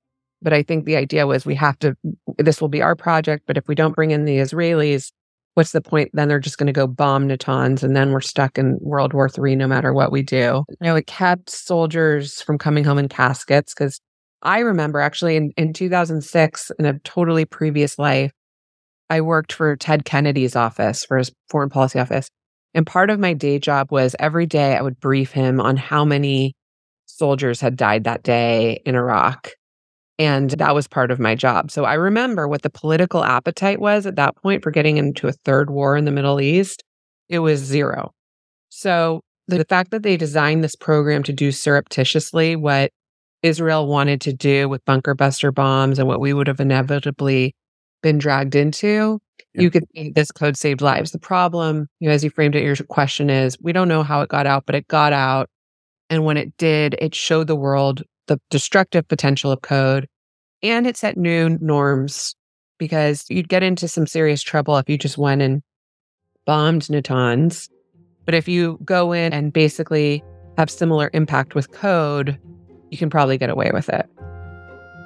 [0.41, 1.95] But I think the idea was we have to,
[2.37, 3.43] this will be our project.
[3.45, 5.11] But if we don't bring in the Israelis,
[5.53, 6.11] what's the point?
[6.13, 9.29] Then they're just going to go bomb Natanz and then we're stuck in World War
[9.29, 10.63] III no matter what we do.
[10.69, 13.99] You know, it kept soldiers from coming home in caskets because
[14.41, 18.31] I remember actually in, in 2006, in a totally previous life,
[19.09, 22.29] I worked for Ted Kennedy's office, for his foreign policy office.
[22.73, 26.05] And part of my day job was every day I would brief him on how
[26.05, 26.53] many
[27.07, 29.49] soldiers had died that day in Iraq.
[30.19, 31.71] And that was part of my job.
[31.71, 35.31] So I remember what the political appetite was at that point for getting into a
[35.31, 36.83] third war in the Middle East.
[37.29, 38.11] It was zero.
[38.69, 42.91] So the fact that they designed this program to do surreptitiously what
[43.43, 47.55] Israel wanted to do with bunker buster bombs and what we would have inevitably
[48.03, 49.19] been dragged into,
[49.53, 49.61] Yeah.
[49.63, 51.11] you could see this code saved lives.
[51.11, 54.21] The problem, you know, as you framed it, your question is we don't know how
[54.21, 55.49] it got out, but it got out.
[56.09, 60.07] And when it did, it showed the world the destructive potential of code
[60.61, 62.35] and it set new norms
[62.77, 65.61] because you'd get into some serious trouble if you just went and
[66.45, 67.69] bombed Natanz.
[68.25, 70.23] But if you go in and basically
[70.57, 72.37] have similar impact with code,
[72.91, 74.09] you can probably get away with it.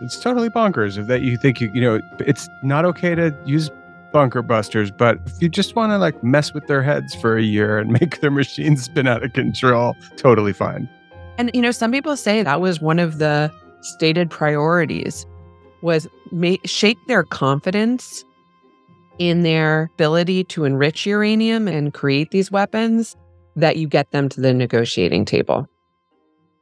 [0.01, 3.69] It's totally bonkers if that you think you you know it's not okay to use
[4.13, 7.43] bunker busters, but if you just want to like mess with their heads for a
[7.43, 10.87] year and make their machines spin out of control, totally fine.
[11.37, 15.25] And you know, some people say that was one of the stated priorities
[15.81, 18.23] was ma- shake their confidence
[19.19, 23.15] in their ability to enrich uranium and create these weapons
[23.55, 25.67] that you get them to the negotiating table.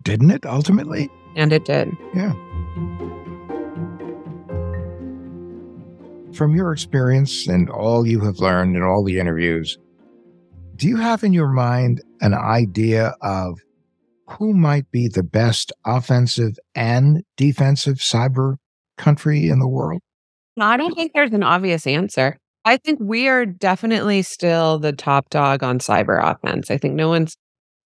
[0.02, 1.10] Didn't it ultimately?
[1.36, 1.96] And it did.
[2.14, 2.34] Yeah.
[6.34, 9.78] From your experience and all you have learned in all the interviews,
[10.78, 13.60] do you have in your mind an idea of
[14.28, 18.56] who might be the best offensive and defensive cyber
[18.98, 20.02] country in the world?
[20.60, 22.38] I don't think there's an obvious answer.
[22.63, 26.72] I think we are definitely still the top dog on cyber offense.
[26.72, 27.36] I think no one's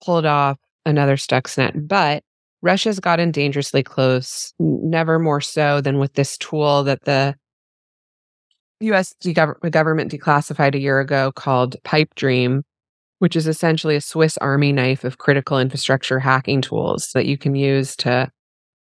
[0.04, 2.22] pulled off another Stuxnet, but
[2.62, 7.36] Russia's gotten dangerously close, never more so than with this tool that the
[8.82, 12.64] US government declassified a year ago called Pipe Dream,
[13.20, 17.56] which is essentially a Swiss army knife of critical infrastructure hacking tools that you can
[17.56, 18.30] use to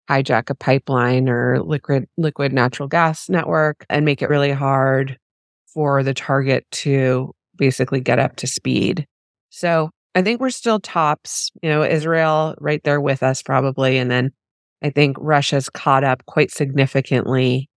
[0.09, 5.17] hijack a pipeline or liquid liquid natural gas network and make it really hard
[5.73, 9.07] for the target to basically get up to speed.
[9.49, 13.97] So I think we're still tops, you know, Israel right there with us probably.
[13.97, 14.31] And then
[14.81, 17.69] I think Russia's caught up quite significantly.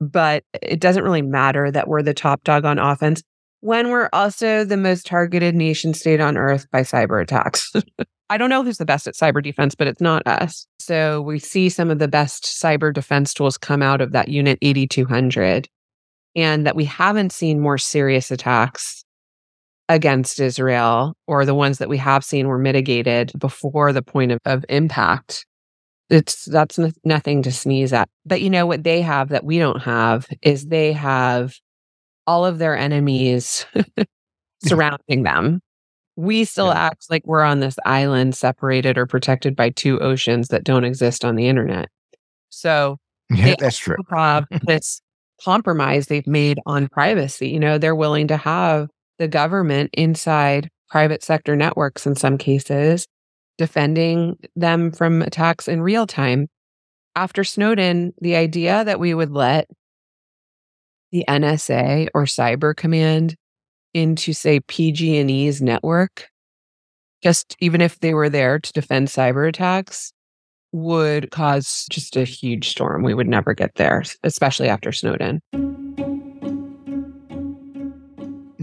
[0.00, 3.22] But it doesn't really matter that we're the top dog on offense
[3.60, 7.72] when we're also the most targeted nation state on earth by cyber attacks.
[8.30, 10.66] I don't know who's the best at cyber defense, but it's not us.
[10.78, 14.58] So we see some of the best cyber defense tools come out of that unit
[14.60, 15.68] 8200
[16.36, 19.04] and that we haven't seen more serious attacks
[19.88, 24.38] against Israel or the ones that we have seen were mitigated before the point of,
[24.44, 25.46] of impact.
[26.10, 28.08] It's that's n- nothing to sneeze at.
[28.26, 31.54] But you know what they have that we don't have is they have
[32.26, 33.66] all of their enemies
[34.64, 35.60] surrounding them.
[36.16, 36.86] We still Yeah.
[36.86, 41.24] act like we're on this island separated or protected by two oceans that don't exist
[41.24, 41.88] on the internet.
[42.50, 42.98] So
[43.30, 43.96] Yeah, that's true.
[44.10, 45.00] have this
[45.42, 47.48] compromise they've made on privacy.
[47.48, 48.88] You know, they're willing to have
[49.18, 53.06] the government inside private sector networks in some cases,
[53.58, 56.48] defending them from attacks in real time.
[57.16, 59.68] After Snowden, the idea that we would let
[61.12, 63.36] the NSA or Cyber Command
[63.92, 66.28] into, say, PG&E's network,
[67.22, 70.12] just even if they were there to defend cyber attacks,
[70.72, 73.04] would cause just a huge storm.
[73.04, 75.40] We would never get there, especially after Snowden.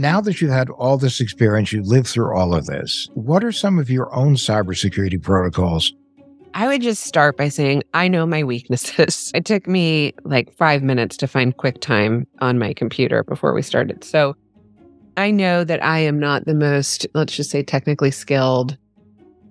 [0.01, 3.51] Now that you've had all this experience, you lived through all of this, what are
[3.51, 5.93] some of your own cybersecurity protocols?
[6.55, 9.31] I would just start by saying, I know my weaknesses.
[9.35, 14.03] It took me like five minutes to find QuickTime on my computer before we started.
[14.03, 14.35] So
[15.17, 18.79] I know that I am not the most, let's just say, technically skilled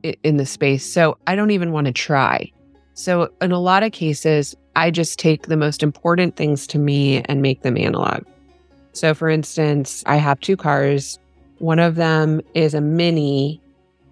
[0.02, 0.84] in the space.
[0.84, 2.50] So I don't even want to try.
[2.94, 7.22] So in a lot of cases, I just take the most important things to me
[7.26, 8.24] and make them analog.
[8.92, 11.18] So for instance, I have two cars.
[11.58, 13.60] One of them is a mini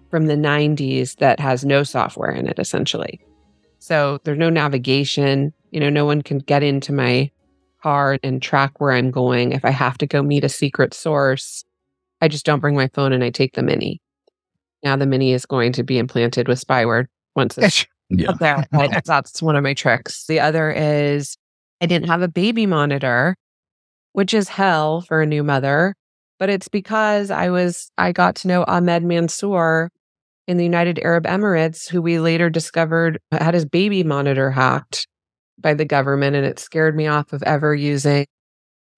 [0.09, 3.19] from the 90s that has no software in it essentially.
[3.79, 7.31] So there's no navigation, you know, no one can get into my
[7.81, 9.51] car and track where I'm going.
[9.51, 11.63] If I have to go meet a secret source,
[12.21, 14.01] I just don't bring my phone and I take the mini.
[14.83, 18.31] Now the mini is going to be implanted with spyware once it's Yeah.
[18.31, 18.65] up there.
[18.71, 20.25] But that's one of my tricks.
[20.25, 21.37] The other is
[21.79, 23.35] I didn't have a baby monitor,
[24.13, 25.95] which is hell for a new mother.
[26.39, 29.91] But it's because I was I got to know Ahmed Mansoor
[30.47, 35.07] in the United Arab Emirates, who we later discovered had his baby monitor hacked
[35.59, 38.25] by the government, and it scared me off of ever using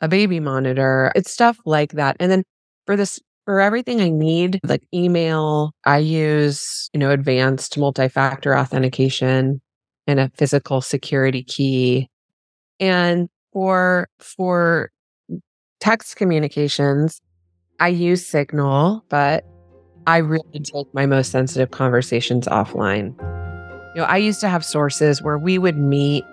[0.01, 1.11] a baby monitor.
[1.15, 2.15] It's stuff like that.
[2.19, 2.43] And then
[2.85, 9.61] for this for everything I need, like email, I use, you know, advanced multi-factor authentication
[10.07, 12.09] and a physical security key.
[12.79, 14.91] And for for
[15.81, 17.19] text communications,
[17.79, 19.43] I use Signal, but
[20.07, 23.17] I really take my most sensitive conversations offline.
[23.95, 26.23] You know, I used to have sources where we would meet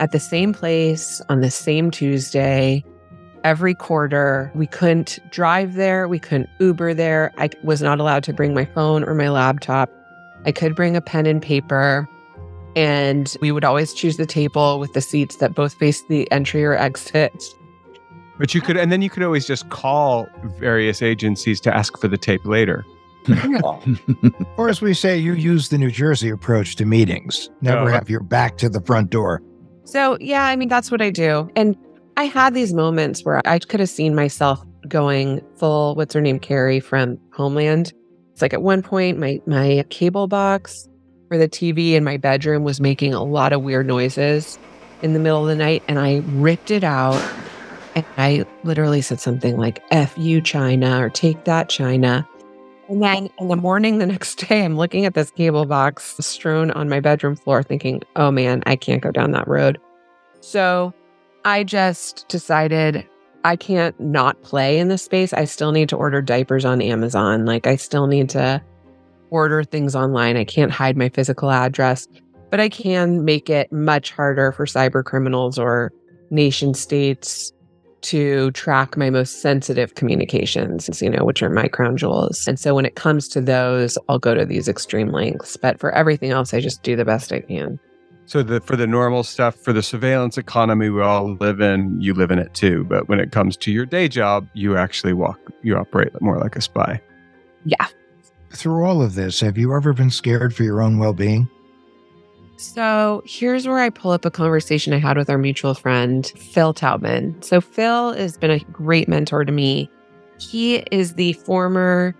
[0.00, 2.82] at the same place on the same Tuesday
[3.44, 4.50] every quarter.
[4.54, 7.32] We couldn't drive there, we couldn't Uber there.
[7.38, 9.90] I was not allowed to bring my phone or my laptop.
[10.44, 12.08] I could bring a pen and paper.
[12.74, 16.64] And we would always choose the table with the seats that both faced the entry
[16.64, 17.54] or exit.
[18.38, 20.26] But you could, and then you could always just call
[20.58, 22.84] various agencies to ask for the tape later.
[24.56, 27.50] or as we say, you use the New Jersey approach to meetings.
[27.60, 27.92] Never Oh.
[27.92, 29.42] have your back to the front door.
[29.84, 31.48] So, yeah, I mean, that's what I do.
[31.56, 31.76] And
[32.16, 36.38] I had these moments where I could have seen myself going full, what's her name,
[36.38, 37.92] Carrie from Homeland.
[38.32, 40.88] It's like at one point, my, my cable box
[41.28, 44.58] for the TV in my bedroom was making a lot of weird noises
[45.02, 45.82] in the middle of the night.
[45.88, 47.20] And I ripped it out.
[47.96, 52.28] And I literally said something like, F you, China, or take that, China.
[52.88, 56.70] And then in the morning the next day, I'm looking at this cable box strewn
[56.72, 59.80] on my bedroom floor, thinking, oh man, I can't go down that road.
[60.42, 60.92] So
[61.46, 63.08] I just decided
[63.44, 65.32] I can't not play in this space.
[65.32, 67.46] I still need to order diapers on Amazon.
[67.46, 68.62] Like, I still need to
[69.30, 70.36] order things online.
[70.36, 72.06] I can't hide my physical address,
[72.50, 75.92] but I can make it much harder for cyber criminals or
[76.30, 77.52] nation states
[78.06, 82.46] to track my most sensitive communications, you know, which are my crown jewels.
[82.46, 85.56] And so when it comes to those, I'll go to these extreme lengths.
[85.56, 87.80] But for everything else, I just do the best I can.
[88.26, 92.14] So the for the normal stuff, for the surveillance economy we all live in, you
[92.14, 92.84] live in it too.
[92.84, 96.56] But when it comes to your day job, you actually walk, you operate more like
[96.56, 97.00] a spy.
[97.64, 97.86] Yeah.
[98.50, 101.48] Through all of this, have you ever been scared for your own well being?
[102.56, 106.72] So here's where I pull up a conversation I had with our mutual friend, Phil
[106.72, 107.44] Taubman.
[107.44, 109.90] So Phil has been a great mentor to me.
[110.38, 112.14] He is the former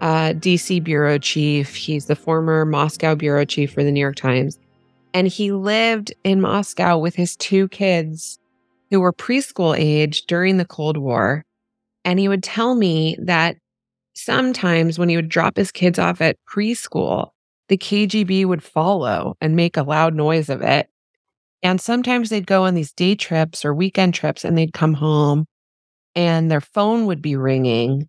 [0.00, 1.74] uh, DC bureau chief.
[1.74, 4.58] He's the former Moscow bureau chief for the New York Times.
[5.14, 8.38] And he lived in Moscow with his two kids
[8.90, 11.44] who were preschool age during the Cold War.
[12.04, 13.56] And he would tell me that
[14.14, 17.30] sometimes when he would drop his kids off at preschool,
[17.68, 20.88] the KGB would follow and make a loud noise of it.
[21.62, 25.46] And sometimes they'd go on these day trips or weekend trips and they'd come home
[26.14, 28.08] and their phone would be ringing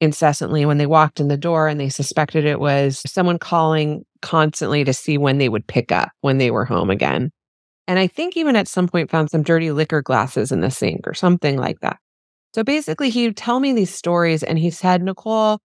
[0.00, 4.84] incessantly when they walked in the door and they suspected it was someone calling constantly
[4.84, 7.30] to see when they would pick up when they were home again.
[7.88, 11.06] And I think even at some point found some dirty liquor glasses in the sink
[11.06, 11.98] or something like that.
[12.54, 15.58] So basically, he would tell me these stories and he said, Nicole,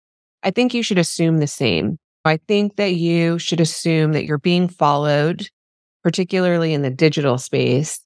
[0.43, 1.97] I think you should assume the same.
[2.23, 5.47] I think that you should assume that you're being followed,
[6.03, 7.99] particularly in the digital space.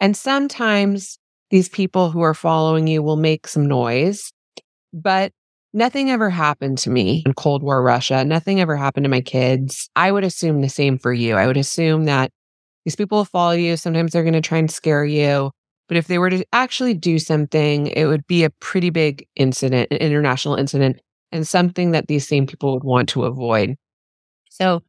[0.00, 1.18] And sometimes
[1.50, 4.32] these people who are following you will make some noise,
[4.92, 5.32] but
[5.72, 8.24] nothing ever happened to me in Cold War Russia.
[8.24, 9.88] Nothing ever happened to my kids.
[9.96, 11.36] I would assume the same for you.
[11.36, 12.30] I would assume that
[12.84, 13.76] these people will follow you.
[13.76, 15.50] Sometimes they're going to try and scare you.
[15.88, 19.88] But if they were to actually do something, it would be a pretty big incident,
[19.90, 21.00] an international incident
[21.32, 23.76] and something that these same people would want to avoid.
[24.50, 24.82] So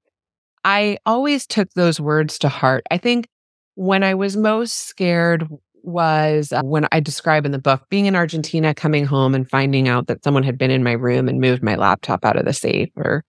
[0.64, 2.84] I always took those words to heart.
[2.92, 3.28] I think
[3.76, 5.48] when I was most scared
[5.84, 9.88] was uh, when I describe in the book being in Argentina, coming home and finding
[9.88, 12.54] out that someone had been in my room and moved my laptop out of the
[12.54, 13.24] safe or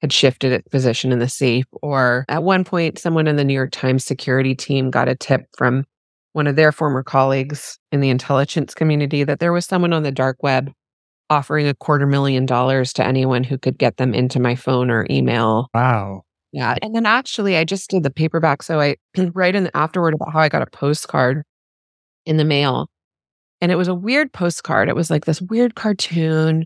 [0.00, 1.64] had shifted its position in the safe.
[1.80, 5.46] Or at one point, someone in the New York Times security team got a tip
[5.56, 5.84] from
[6.32, 10.10] one of their former colleagues in the intelligence community that there was someone on the
[10.10, 10.72] dark web
[11.32, 15.06] offering a quarter million dollars to anyone who could get them into my phone or
[15.10, 15.68] email.
[15.74, 16.22] Wow.
[16.52, 16.76] Yeah.
[16.82, 18.62] And then actually, I just did the paperback.
[18.62, 18.96] So I
[19.34, 21.42] write in the afterward about how I got a postcard
[22.26, 22.88] in the mail.
[23.60, 24.88] And it was a weird postcard.
[24.88, 26.64] It was like this weird cartoon,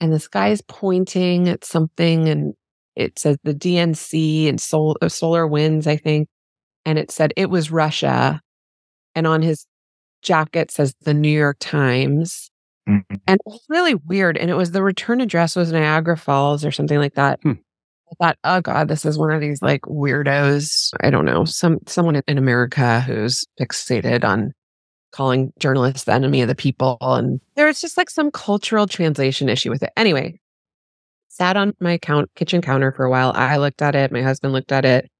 [0.00, 2.54] and this guy's pointing at something, and
[2.96, 6.28] it says the DNC and sol- uh, SolarWinds, I think.
[6.84, 8.40] And it said it was Russia.
[9.14, 9.64] And on his
[10.22, 12.50] jacket says the New York Times.
[12.88, 13.04] Mhm.
[13.26, 14.36] And it was really weird.
[14.36, 17.40] And it was the return address was Niagara Falls or something like that.
[17.42, 17.52] Hmm.
[18.12, 20.92] I thought, oh God, this is one of these like weirdos.
[21.02, 24.52] I don't know, some someone in America who's fixated on
[25.12, 26.98] calling journalists the enemy of the people.
[27.00, 29.90] And there was just like some cultural translation issue with it.
[29.96, 30.40] Anyway,
[31.28, 33.32] sat on my count kitchen counter for a while.
[33.34, 35.10] I looked at it, my husband looked at it,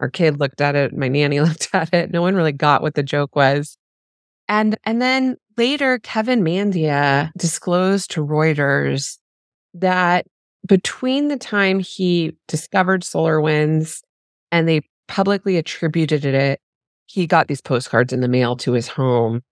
[0.00, 2.10] our kid looked at it, my nanny looked at it.
[2.10, 3.76] No one really got what the joke was.
[4.48, 9.18] And and then later Kevin Mandia disclosed to Reuters
[9.74, 10.26] that
[10.66, 14.00] between the time he discovered SolarWinds
[14.50, 16.60] and they publicly attributed it
[17.08, 19.42] he got these postcards in the mail to his home.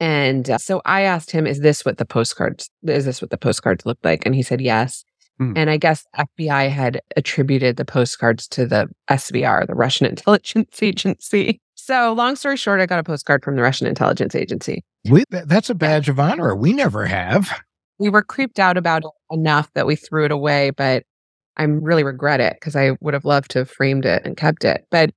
[0.00, 3.36] And uh, so I asked him, is this what the postcards, is this what the
[3.36, 4.24] postcards look like?
[4.24, 5.04] And he said, yes.
[5.38, 5.52] Hmm.
[5.56, 11.60] And I guess FBI had attributed the postcards to the SVR, the Russian intelligence agency.
[11.74, 14.84] So long story short, I got a postcard from the Russian intelligence agency.
[15.08, 16.54] We, that's a badge of honor.
[16.54, 17.62] We never have.
[17.98, 21.04] We were creeped out about it enough that we threw it away, but
[21.56, 24.64] I'm really regret it because I would have loved to have framed it and kept
[24.64, 24.86] it.
[24.90, 25.10] But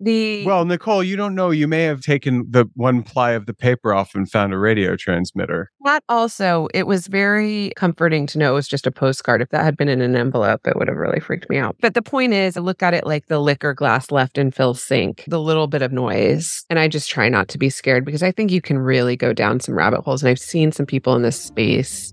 [0.00, 1.50] the Well, Nicole, you don't know.
[1.50, 4.96] You may have taken the one ply of the paper off and found a radio
[4.96, 5.70] transmitter.
[5.84, 9.42] That also, it was very comforting to know it was just a postcard.
[9.42, 11.76] If that had been in an envelope, it would have really freaked me out.
[11.80, 14.82] But the point is, I look at it like the liquor glass left in Phil's
[14.82, 16.64] sink, the little bit of noise.
[16.68, 19.32] And I just try not to be scared because I think you can really go
[19.32, 20.22] down some rabbit holes.
[20.22, 22.12] And I've seen some people in this space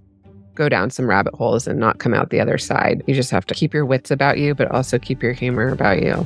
[0.54, 3.04] go down some rabbit holes and not come out the other side.
[3.08, 6.02] You just have to keep your wits about you, but also keep your humor about
[6.02, 6.26] you.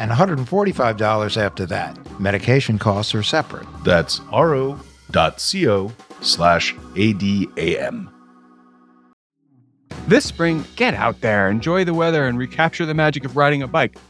[0.00, 2.20] and $145 after that.
[2.20, 3.66] Medication costs are separate.
[3.84, 5.92] That's ro.co
[6.22, 8.10] slash ADAM.
[10.08, 13.68] This spring, get out there, enjoy the weather, and recapture the magic of riding a
[13.68, 13.96] bike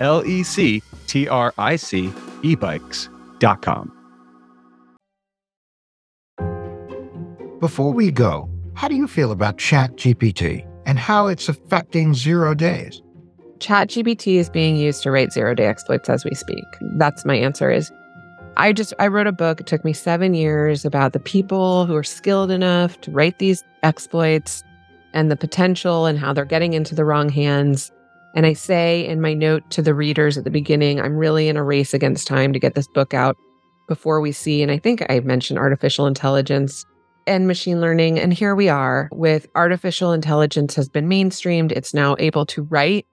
[0.00, 2.08] L E C T R I C
[2.42, 3.92] ebikes.com.
[7.60, 13.02] Before we go, how do you feel about ChatGPT and how it's affecting zero days?
[13.58, 16.64] ChatGPT is being used to rate zero day exploits as we speak.
[16.96, 17.90] That's my answer is
[18.56, 19.60] I just I wrote a book.
[19.60, 23.64] It took me 7 years about the people who are skilled enough to write these
[23.82, 24.62] exploits
[25.12, 27.90] and the potential and how they're getting into the wrong hands.
[28.38, 31.56] And I say in my note to the readers at the beginning, I'm really in
[31.56, 33.36] a race against time to get this book out
[33.88, 36.84] before we see and I think I mentioned artificial intelligence
[37.26, 41.72] and machine learning and here we are with artificial intelligence has been mainstreamed.
[41.72, 43.06] It's now able to write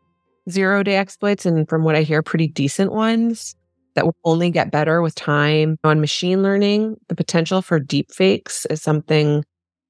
[0.47, 3.55] zero day exploits and from what I hear, pretty decent ones
[3.95, 5.80] that will only get better with time.
[5.84, 9.43] On machine learning, the potential for deep fakes is something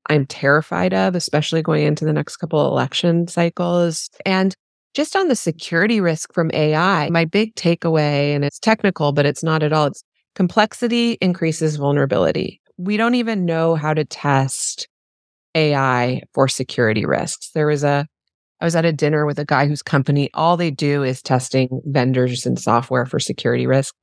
[0.08, 4.10] I'm terrified of, especially going into the next couple election cycles.
[4.26, 4.56] And
[4.96, 9.44] just on the security risk from AI, my big takeaway, and it's technical, but it's
[9.44, 10.04] not at all, it's
[10.36, 12.62] complexity increases vulnerability.
[12.78, 14.88] We don't even know how to test
[15.54, 17.52] AI for security risks.
[17.54, 18.08] There was a
[18.62, 21.82] I was at a dinner with a guy whose company, all they do is testing
[21.86, 23.98] vendors and software for security risks.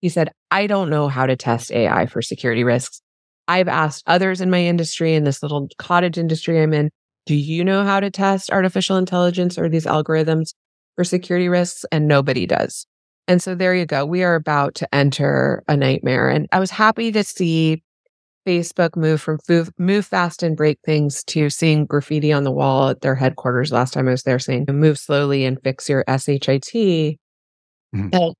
[0.00, 3.02] He said, I don't know how to test AI for security risks.
[3.48, 6.90] I've asked others in my industry, in this little cottage industry I'm in,
[7.28, 10.54] do you know how to test artificial intelligence or these algorithms
[10.96, 11.84] for security risks?
[11.92, 12.86] And nobody does.
[13.28, 14.06] And so there you go.
[14.06, 16.30] We are about to enter a nightmare.
[16.30, 17.82] And I was happy to see
[18.46, 22.88] Facebook move from move, move fast and break things to seeing graffiti on the wall
[22.88, 27.18] at their headquarters last time I was there saying move slowly and fix your SHIT.
[27.94, 28.14] Mhm.
[28.14, 28.34] And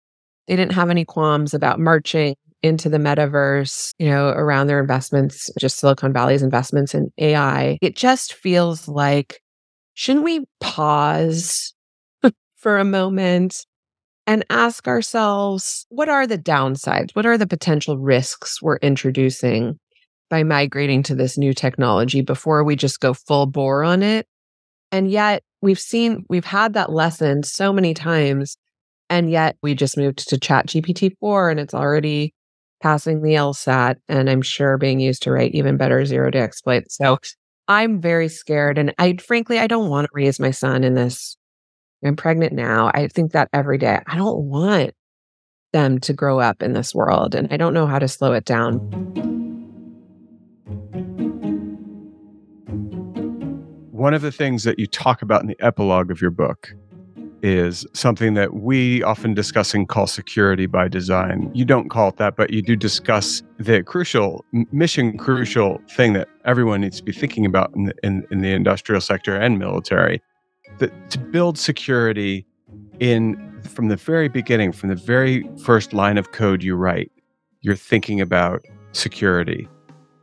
[0.46, 5.50] they didn't have any qualms about marching into the metaverse, you know, around their investments,
[5.58, 9.40] just Silicon Valley's investments in AI, it just feels like,
[9.94, 11.72] shouldn't we pause
[12.56, 13.64] for a moment
[14.26, 17.14] and ask ourselves, what are the downsides?
[17.14, 19.78] What are the potential risks we're introducing
[20.28, 24.26] by migrating to this new technology before we just go full bore on it?
[24.90, 28.56] And yet, we've seen, we've had that lesson so many times
[29.10, 32.34] and yet we just moved to Chat GPT 4 and it's already
[32.80, 36.96] passing the LSAT and I'm sure being used to write even better zero day exploits.
[36.96, 37.18] So
[37.66, 38.78] I'm very scared.
[38.78, 41.36] And I frankly, I don't want to raise my son in this.
[42.04, 42.90] I'm pregnant now.
[42.94, 44.00] I think that every day.
[44.06, 44.94] I don't want
[45.72, 48.44] them to grow up in this world and I don't know how to slow it
[48.44, 48.78] down.
[53.90, 56.72] One of the things that you talk about in the epilogue of your book
[57.42, 61.50] is something that we often discuss and call security by design.
[61.54, 66.28] You don't call it that, but you do discuss the crucial, mission crucial thing that
[66.44, 70.20] everyone needs to be thinking about in the, in, in the industrial sector and military.
[70.78, 72.46] That to build security
[73.00, 77.10] in from the very beginning, from the very first line of code you write,
[77.60, 79.68] you're thinking about security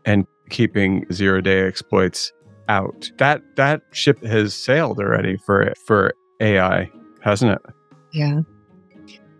[0.05, 2.31] and keeping zero day exploits
[2.67, 3.11] out.
[3.17, 6.91] That that ship has sailed already for for AI
[7.25, 7.61] hasn't it?
[8.11, 8.41] Yeah.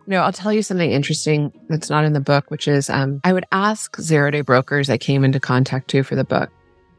[0.07, 3.31] No, I'll tell you something interesting that's not in the book, which is um, I
[3.31, 6.49] would ask zero day brokers I came into contact to for the book.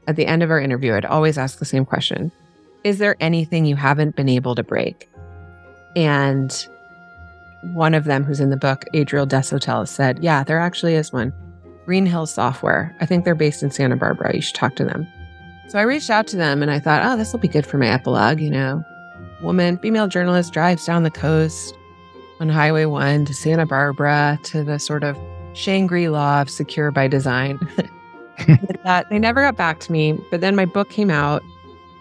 [0.06, 2.32] At the end of our interview, I'd always ask the same question
[2.84, 5.08] Is there anything you haven't been able to break?
[5.94, 6.66] And
[7.74, 11.32] one of them who's in the book, Adriel Desautels, said, Yeah, there actually is one.
[11.84, 12.96] Green Hill Software.
[13.00, 14.34] I think they're based in Santa Barbara.
[14.34, 15.06] You should talk to them.
[15.68, 17.78] So I reached out to them and I thought, oh, this will be good for
[17.78, 18.84] my epilogue, you know
[19.46, 21.78] woman, female journalist, drives down the coast
[22.40, 25.16] on Highway 1 to Santa Barbara to the sort of
[25.54, 27.58] Shangri La of Secure by Design.
[28.84, 30.18] that they never got back to me.
[30.30, 31.42] But then my book came out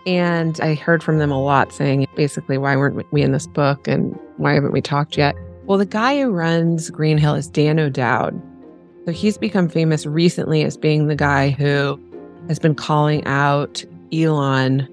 [0.07, 3.87] and I heard from them a lot saying basically, why weren't we in this book
[3.87, 5.35] and why haven't we talked yet?
[5.65, 8.41] Well, the guy who runs Green Hill is Dan O'Dowd.
[9.05, 11.99] So he's become famous recently as being the guy who
[12.47, 14.87] has been calling out Elon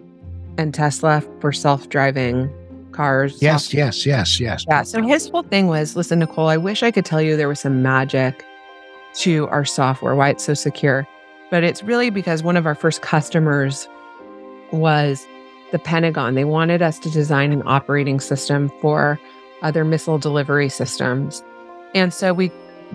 [0.58, 2.52] and Tesla for self driving
[2.92, 3.40] cars.
[3.40, 4.64] Yes, yes, yes, yes.
[4.68, 4.82] Yeah.
[4.82, 7.60] So his whole thing was listen, Nicole, I wish I could tell you there was
[7.60, 8.44] some magic
[9.14, 11.06] to our software, why it's so secure.
[11.50, 13.88] But it's really because one of our first customers
[14.72, 15.26] was
[15.70, 16.34] the Pentagon.
[16.34, 19.20] They wanted us to design an operating system for
[19.62, 21.42] other missile delivery systems.
[21.94, 22.50] And so we,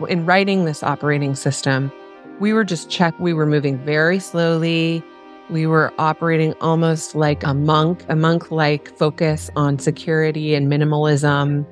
[0.09, 1.91] in writing this operating system,
[2.39, 5.03] we were just check, we were moving very slowly
[5.49, 11.65] we were operating almost like a monk, a monk like focus on security and minimalism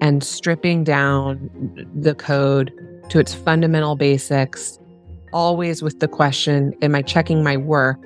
[0.00, 1.50] and stripping down
[1.94, 2.72] the code
[3.08, 4.78] to its fundamental basics,
[5.32, 7.98] always with the question Am I checking my work?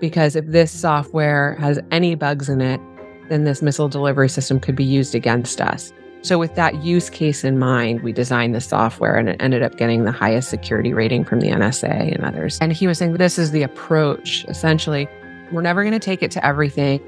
[0.00, 2.80] Because if this software has any bugs in it,
[3.28, 5.92] then this missile delivery system could be used against us.
[6.22, 9.76] So, with that use case in mind, we designed the software and it ended up
[9.76, 12.58] getting the highest security rating from the NSA and others.
[12.60, 14.44] And he was saying this is the approach.
[14.46, 15.08] Essentially,
[15.50, 17.00] we're never going to take it to everything.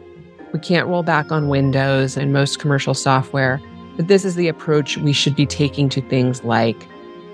[0.53, 3.61] We can't roll back on Windows and most commercial software,
[3.97, 6.89] but this is the approach we should be taking to things like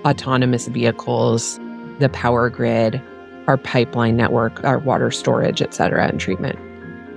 [0.05, 1.59] autonomous vehicles,
[1.99, 3.01] the power grid,
[3.47, 6.59] our pipeline network, our water storage, et cetera, and treatment.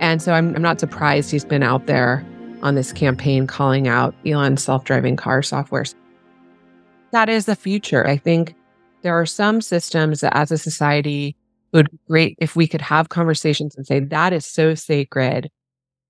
[0.00, 2.24] And so I'm, I'm not surprised he's been out there
[2.62, 5.84] on this campaign calling out Elon's self driving car software.
[7.10, 8.06] That is the future.
[8.06, 8.54] I think
[9.02, 11.36] there are some systems that as a society
[11.72, 15.50] would be great if we could have conversations and say, that is so sacred.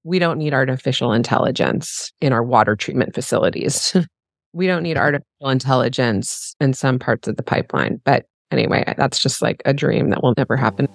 [0.05, 3.97] We don't need artificial intelligence in our water treatment facilities.
[4.53, 8.01] we don't need artificial intelligence in some parts of the pipeline.
[8.05, 10.89] But anyway, that's just like a dream that will never happen.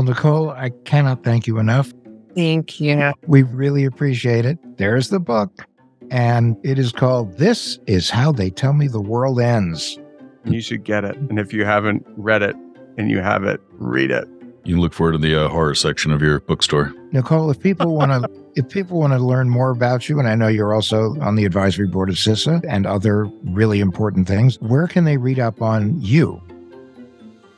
[0.00, 1.92] Well, Nicole, I cannot thank you enough.
[2.34, 3.12] Thank you.
[3.26, 4.58] We really appreciate it.
[4.78, 5.66] There's the book,
[6.10, 9.98] and it is called This Is How They Tell Me the World Ends.
[10.46, 11.18] You should get it.
[11.18, 12.56] And if you haven't read it
[12.96, 14.26] and you have it, read it.
[14.64, 16.94] You can look for it in the uh, horror section of your bookstore.
[17.12, 20.34] Nicole, if people want to if people want to learn more about you, and I
[20.34, 24.86] know you're also on the advisory board of CISA and other really important things, where
[24.86, 26.40] can they read up on you?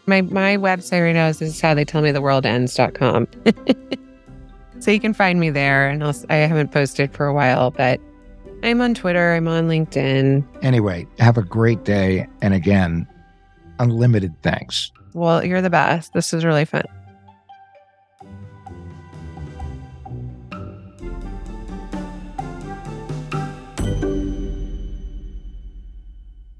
[0.06, 3.28] My my website right now is this is how they tell me the world ends.com.
[4.80, 5.88] so you can find me there.
[5.88, 8.00] And I'll, I haven't posted for a while, but
[8.64, 10.44] I'm on Twitter, I'm on LinkedIn.
[10.62, 12.28] Anyway, have a great day.
[12.40, 13.06] And again,
[13.78, 14.90] unlimited thanks.
[15.14, 16.12] Well, you're the best.
[16.12, 16.84] This was really fun.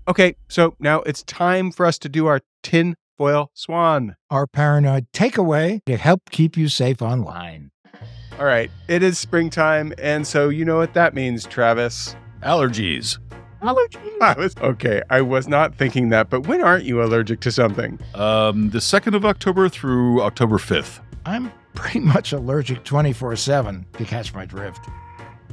[0.08, 4.16] Okay, so now it's time for us to do our tin foil swan.
[4.30, 7.70] Our paranoid takeaway to help keep you safe online.
[8.38, 12.16] All right, it is springtime, and so you know what that means, Travis.
[12.42, 13.18] Allergies.
[13.62, 15.02] I was okay.
[15.08, 18.00] I was not thinking that, but when aren't you allergic to something?
[18.14, 20.98] Um, the 2nd of October through October 5th.
[21.24, 24.88] I'm pretty much allergic 24 7 to catch my drift.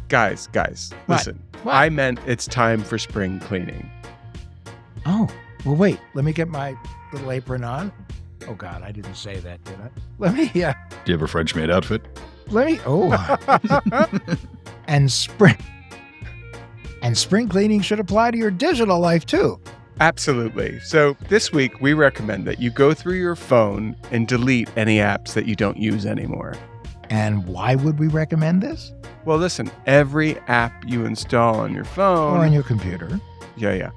[0.08, 1.18] Guys, guys, What?
[1.18, 1.44] listen.
[1.62, 1.76] What?
[1.76, 3.92] I meant it's time for spring cleaning.
[5.06, 5.28] Oh,
[5.66, 6.00] well, wait.
[6.16, 6.76] Let me get my
[7.12, 7.92] little apron on.
[8.48, 9.90] Oh, God, I didn't say that, did I?
[10.20, 10.74] Let me, uh,
[11.06, 12.02] Do you have a French maid outfit?
[12.50, 13.12] let me, oh.
[14.88, 15.58] and spring.
[17.02, 19.60] And spring cleaning should apply to your digital life too.
[20.00, 20.80] Absolutely.
[20.80, 25.34] So this week we recommend that you go through your phone and delete any apps
[25.34, 26.56] that you don't use anymore.
[27.10, 28.94] And why would we recommend this?
[29.26, 33.20] Well, listen, every app you install on your phone, Or on your computer.
[33.58, 33.92] yeah, yeah,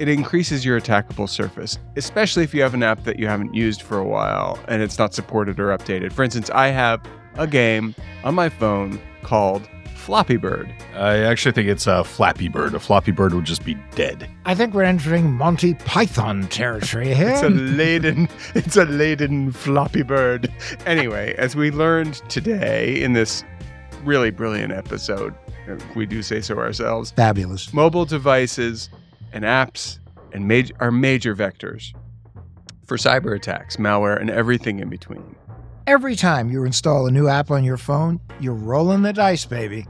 [0.00, 3.82] it increases your attackable surface, especially if you have an app that you haven't used
[3.82, 6.10] for a while and it's not supported or updated.
[6.10, 7.02] For instance, I have
[7.34, 7.94] a game
[8.24, 10.74] on my phone called Floppy Bird.
[10.94, 12.72] I actually think it's a Flappy Bird.
[12.72, 14.26] A Floppy Bird would just be dead.
[14.46, 17.28] I think we're entering Monty Python territory here.
[17.28, 20.50] It's a laden, it's a laden floppy bird.
[20.86, 23.44] Anyway, as we learned today in this
[24.02, 25.34] really brilliant episode,
[25.66, 27.74] if we do say so ourselves, Fabulous.
[27.74, 28.88] mobile devices
[29.32, 29.98] and apps
[30.32, 31.92] and major are major vectors
[32.86, 35.36] for cyber attacks, malware, and everything in between.
[35.86, 39.86] Every time you install a new app on your phone, you're rolling the dice, baby.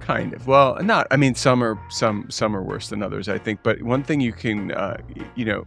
[0.00, 0.46] Kind of.
[0.46, 1.06] Well, not.
[1.10, 3.62] I mean, some are some some are worse than others, I think.
[3.62, 4.96] But one thing you can, uh,
[5.34, 5.66] you know,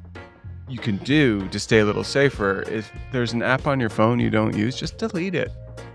[0.68, 4.20] you can do to stay a little safer if there's an app on your phone
[4.20, 5.51] you don't use, just delete it.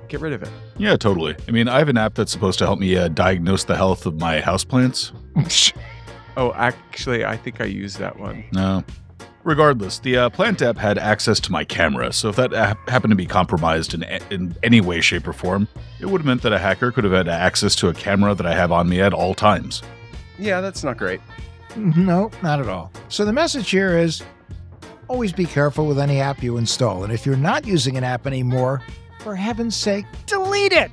[0.08, 0.50] Get rid of it.
[0.78, 1.36] Yeah, totally.
[1.46, 4.06] I mean, I have an app that's supposed to help me uh, diagnose the health
[4.06, 5.12] of my houseplants.
[6.38, 8.44] Oh, actually, I think I used that one.
[8.52, 8.84] No.
[9.42, 13.10] Regardless, the uh, plant app had access to my camera, so if that app happened
[13.10, 15.66] to be compromised in, in any way, shape, or form,
[16.00, 18.46] it would have meant that a hacker could have had access to a camera that
[18.46, 19.82] I have on me at all times.
[20.38, 21.20] Yeah, that's not great.
[21.74, 22.92] no, not at all.
[23.08, 24.22] So the message here is
[25.08, 27.02] always be careful with any app you install.
[27.02, 28.80] And if you're not using an app anymore,
[29.20, 30.92] for heaven's sake, delete it.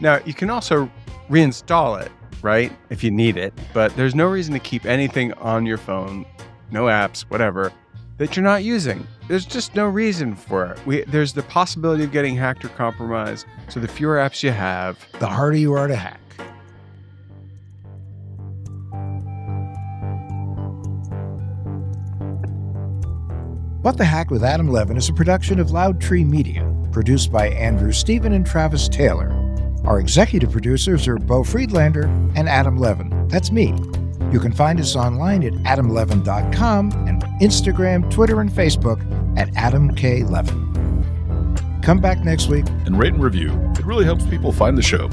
[0.00, 0.90] Now, you can also
[1.30, 2.10] reinstall it,
[2.42, 2.72] right?
[2.90, 6.26] If you need it, but there's no reason to keep anything on your phone,
[6.70, 7.72] no apps, whatever,
[8.18, 9.06] that you're not using.
[9.28, 10.86] There's just no reason for it.
[10.86, 13.46] We, there's the possibility of getting hacked or compromised.
[13.68, 16.18] So the fewer apps you have, The harder you are to hack.
[23.82, 27.48] What the Hack with Adam Levin is a production of Loud Tree Media, produced by
[27.48, 29.41] Andrew Stephen and Travis Taylor.
[29.84, 32.04] Our executive producers are Bo Friedlander
[32.36, 33.28] and Adam Levin.
[33.28, 33.74] That's me.
[34.30, 39.00] You can find us online at adamlevin.com and Instagram, Twitter, and Facebook
[39.38, 40.22] at Adam K.
[40.22, 40.70] Levin.
[41.82, 43.50] Come back next week And rate and review.
[43.76, 45.08] It really helps people find the show.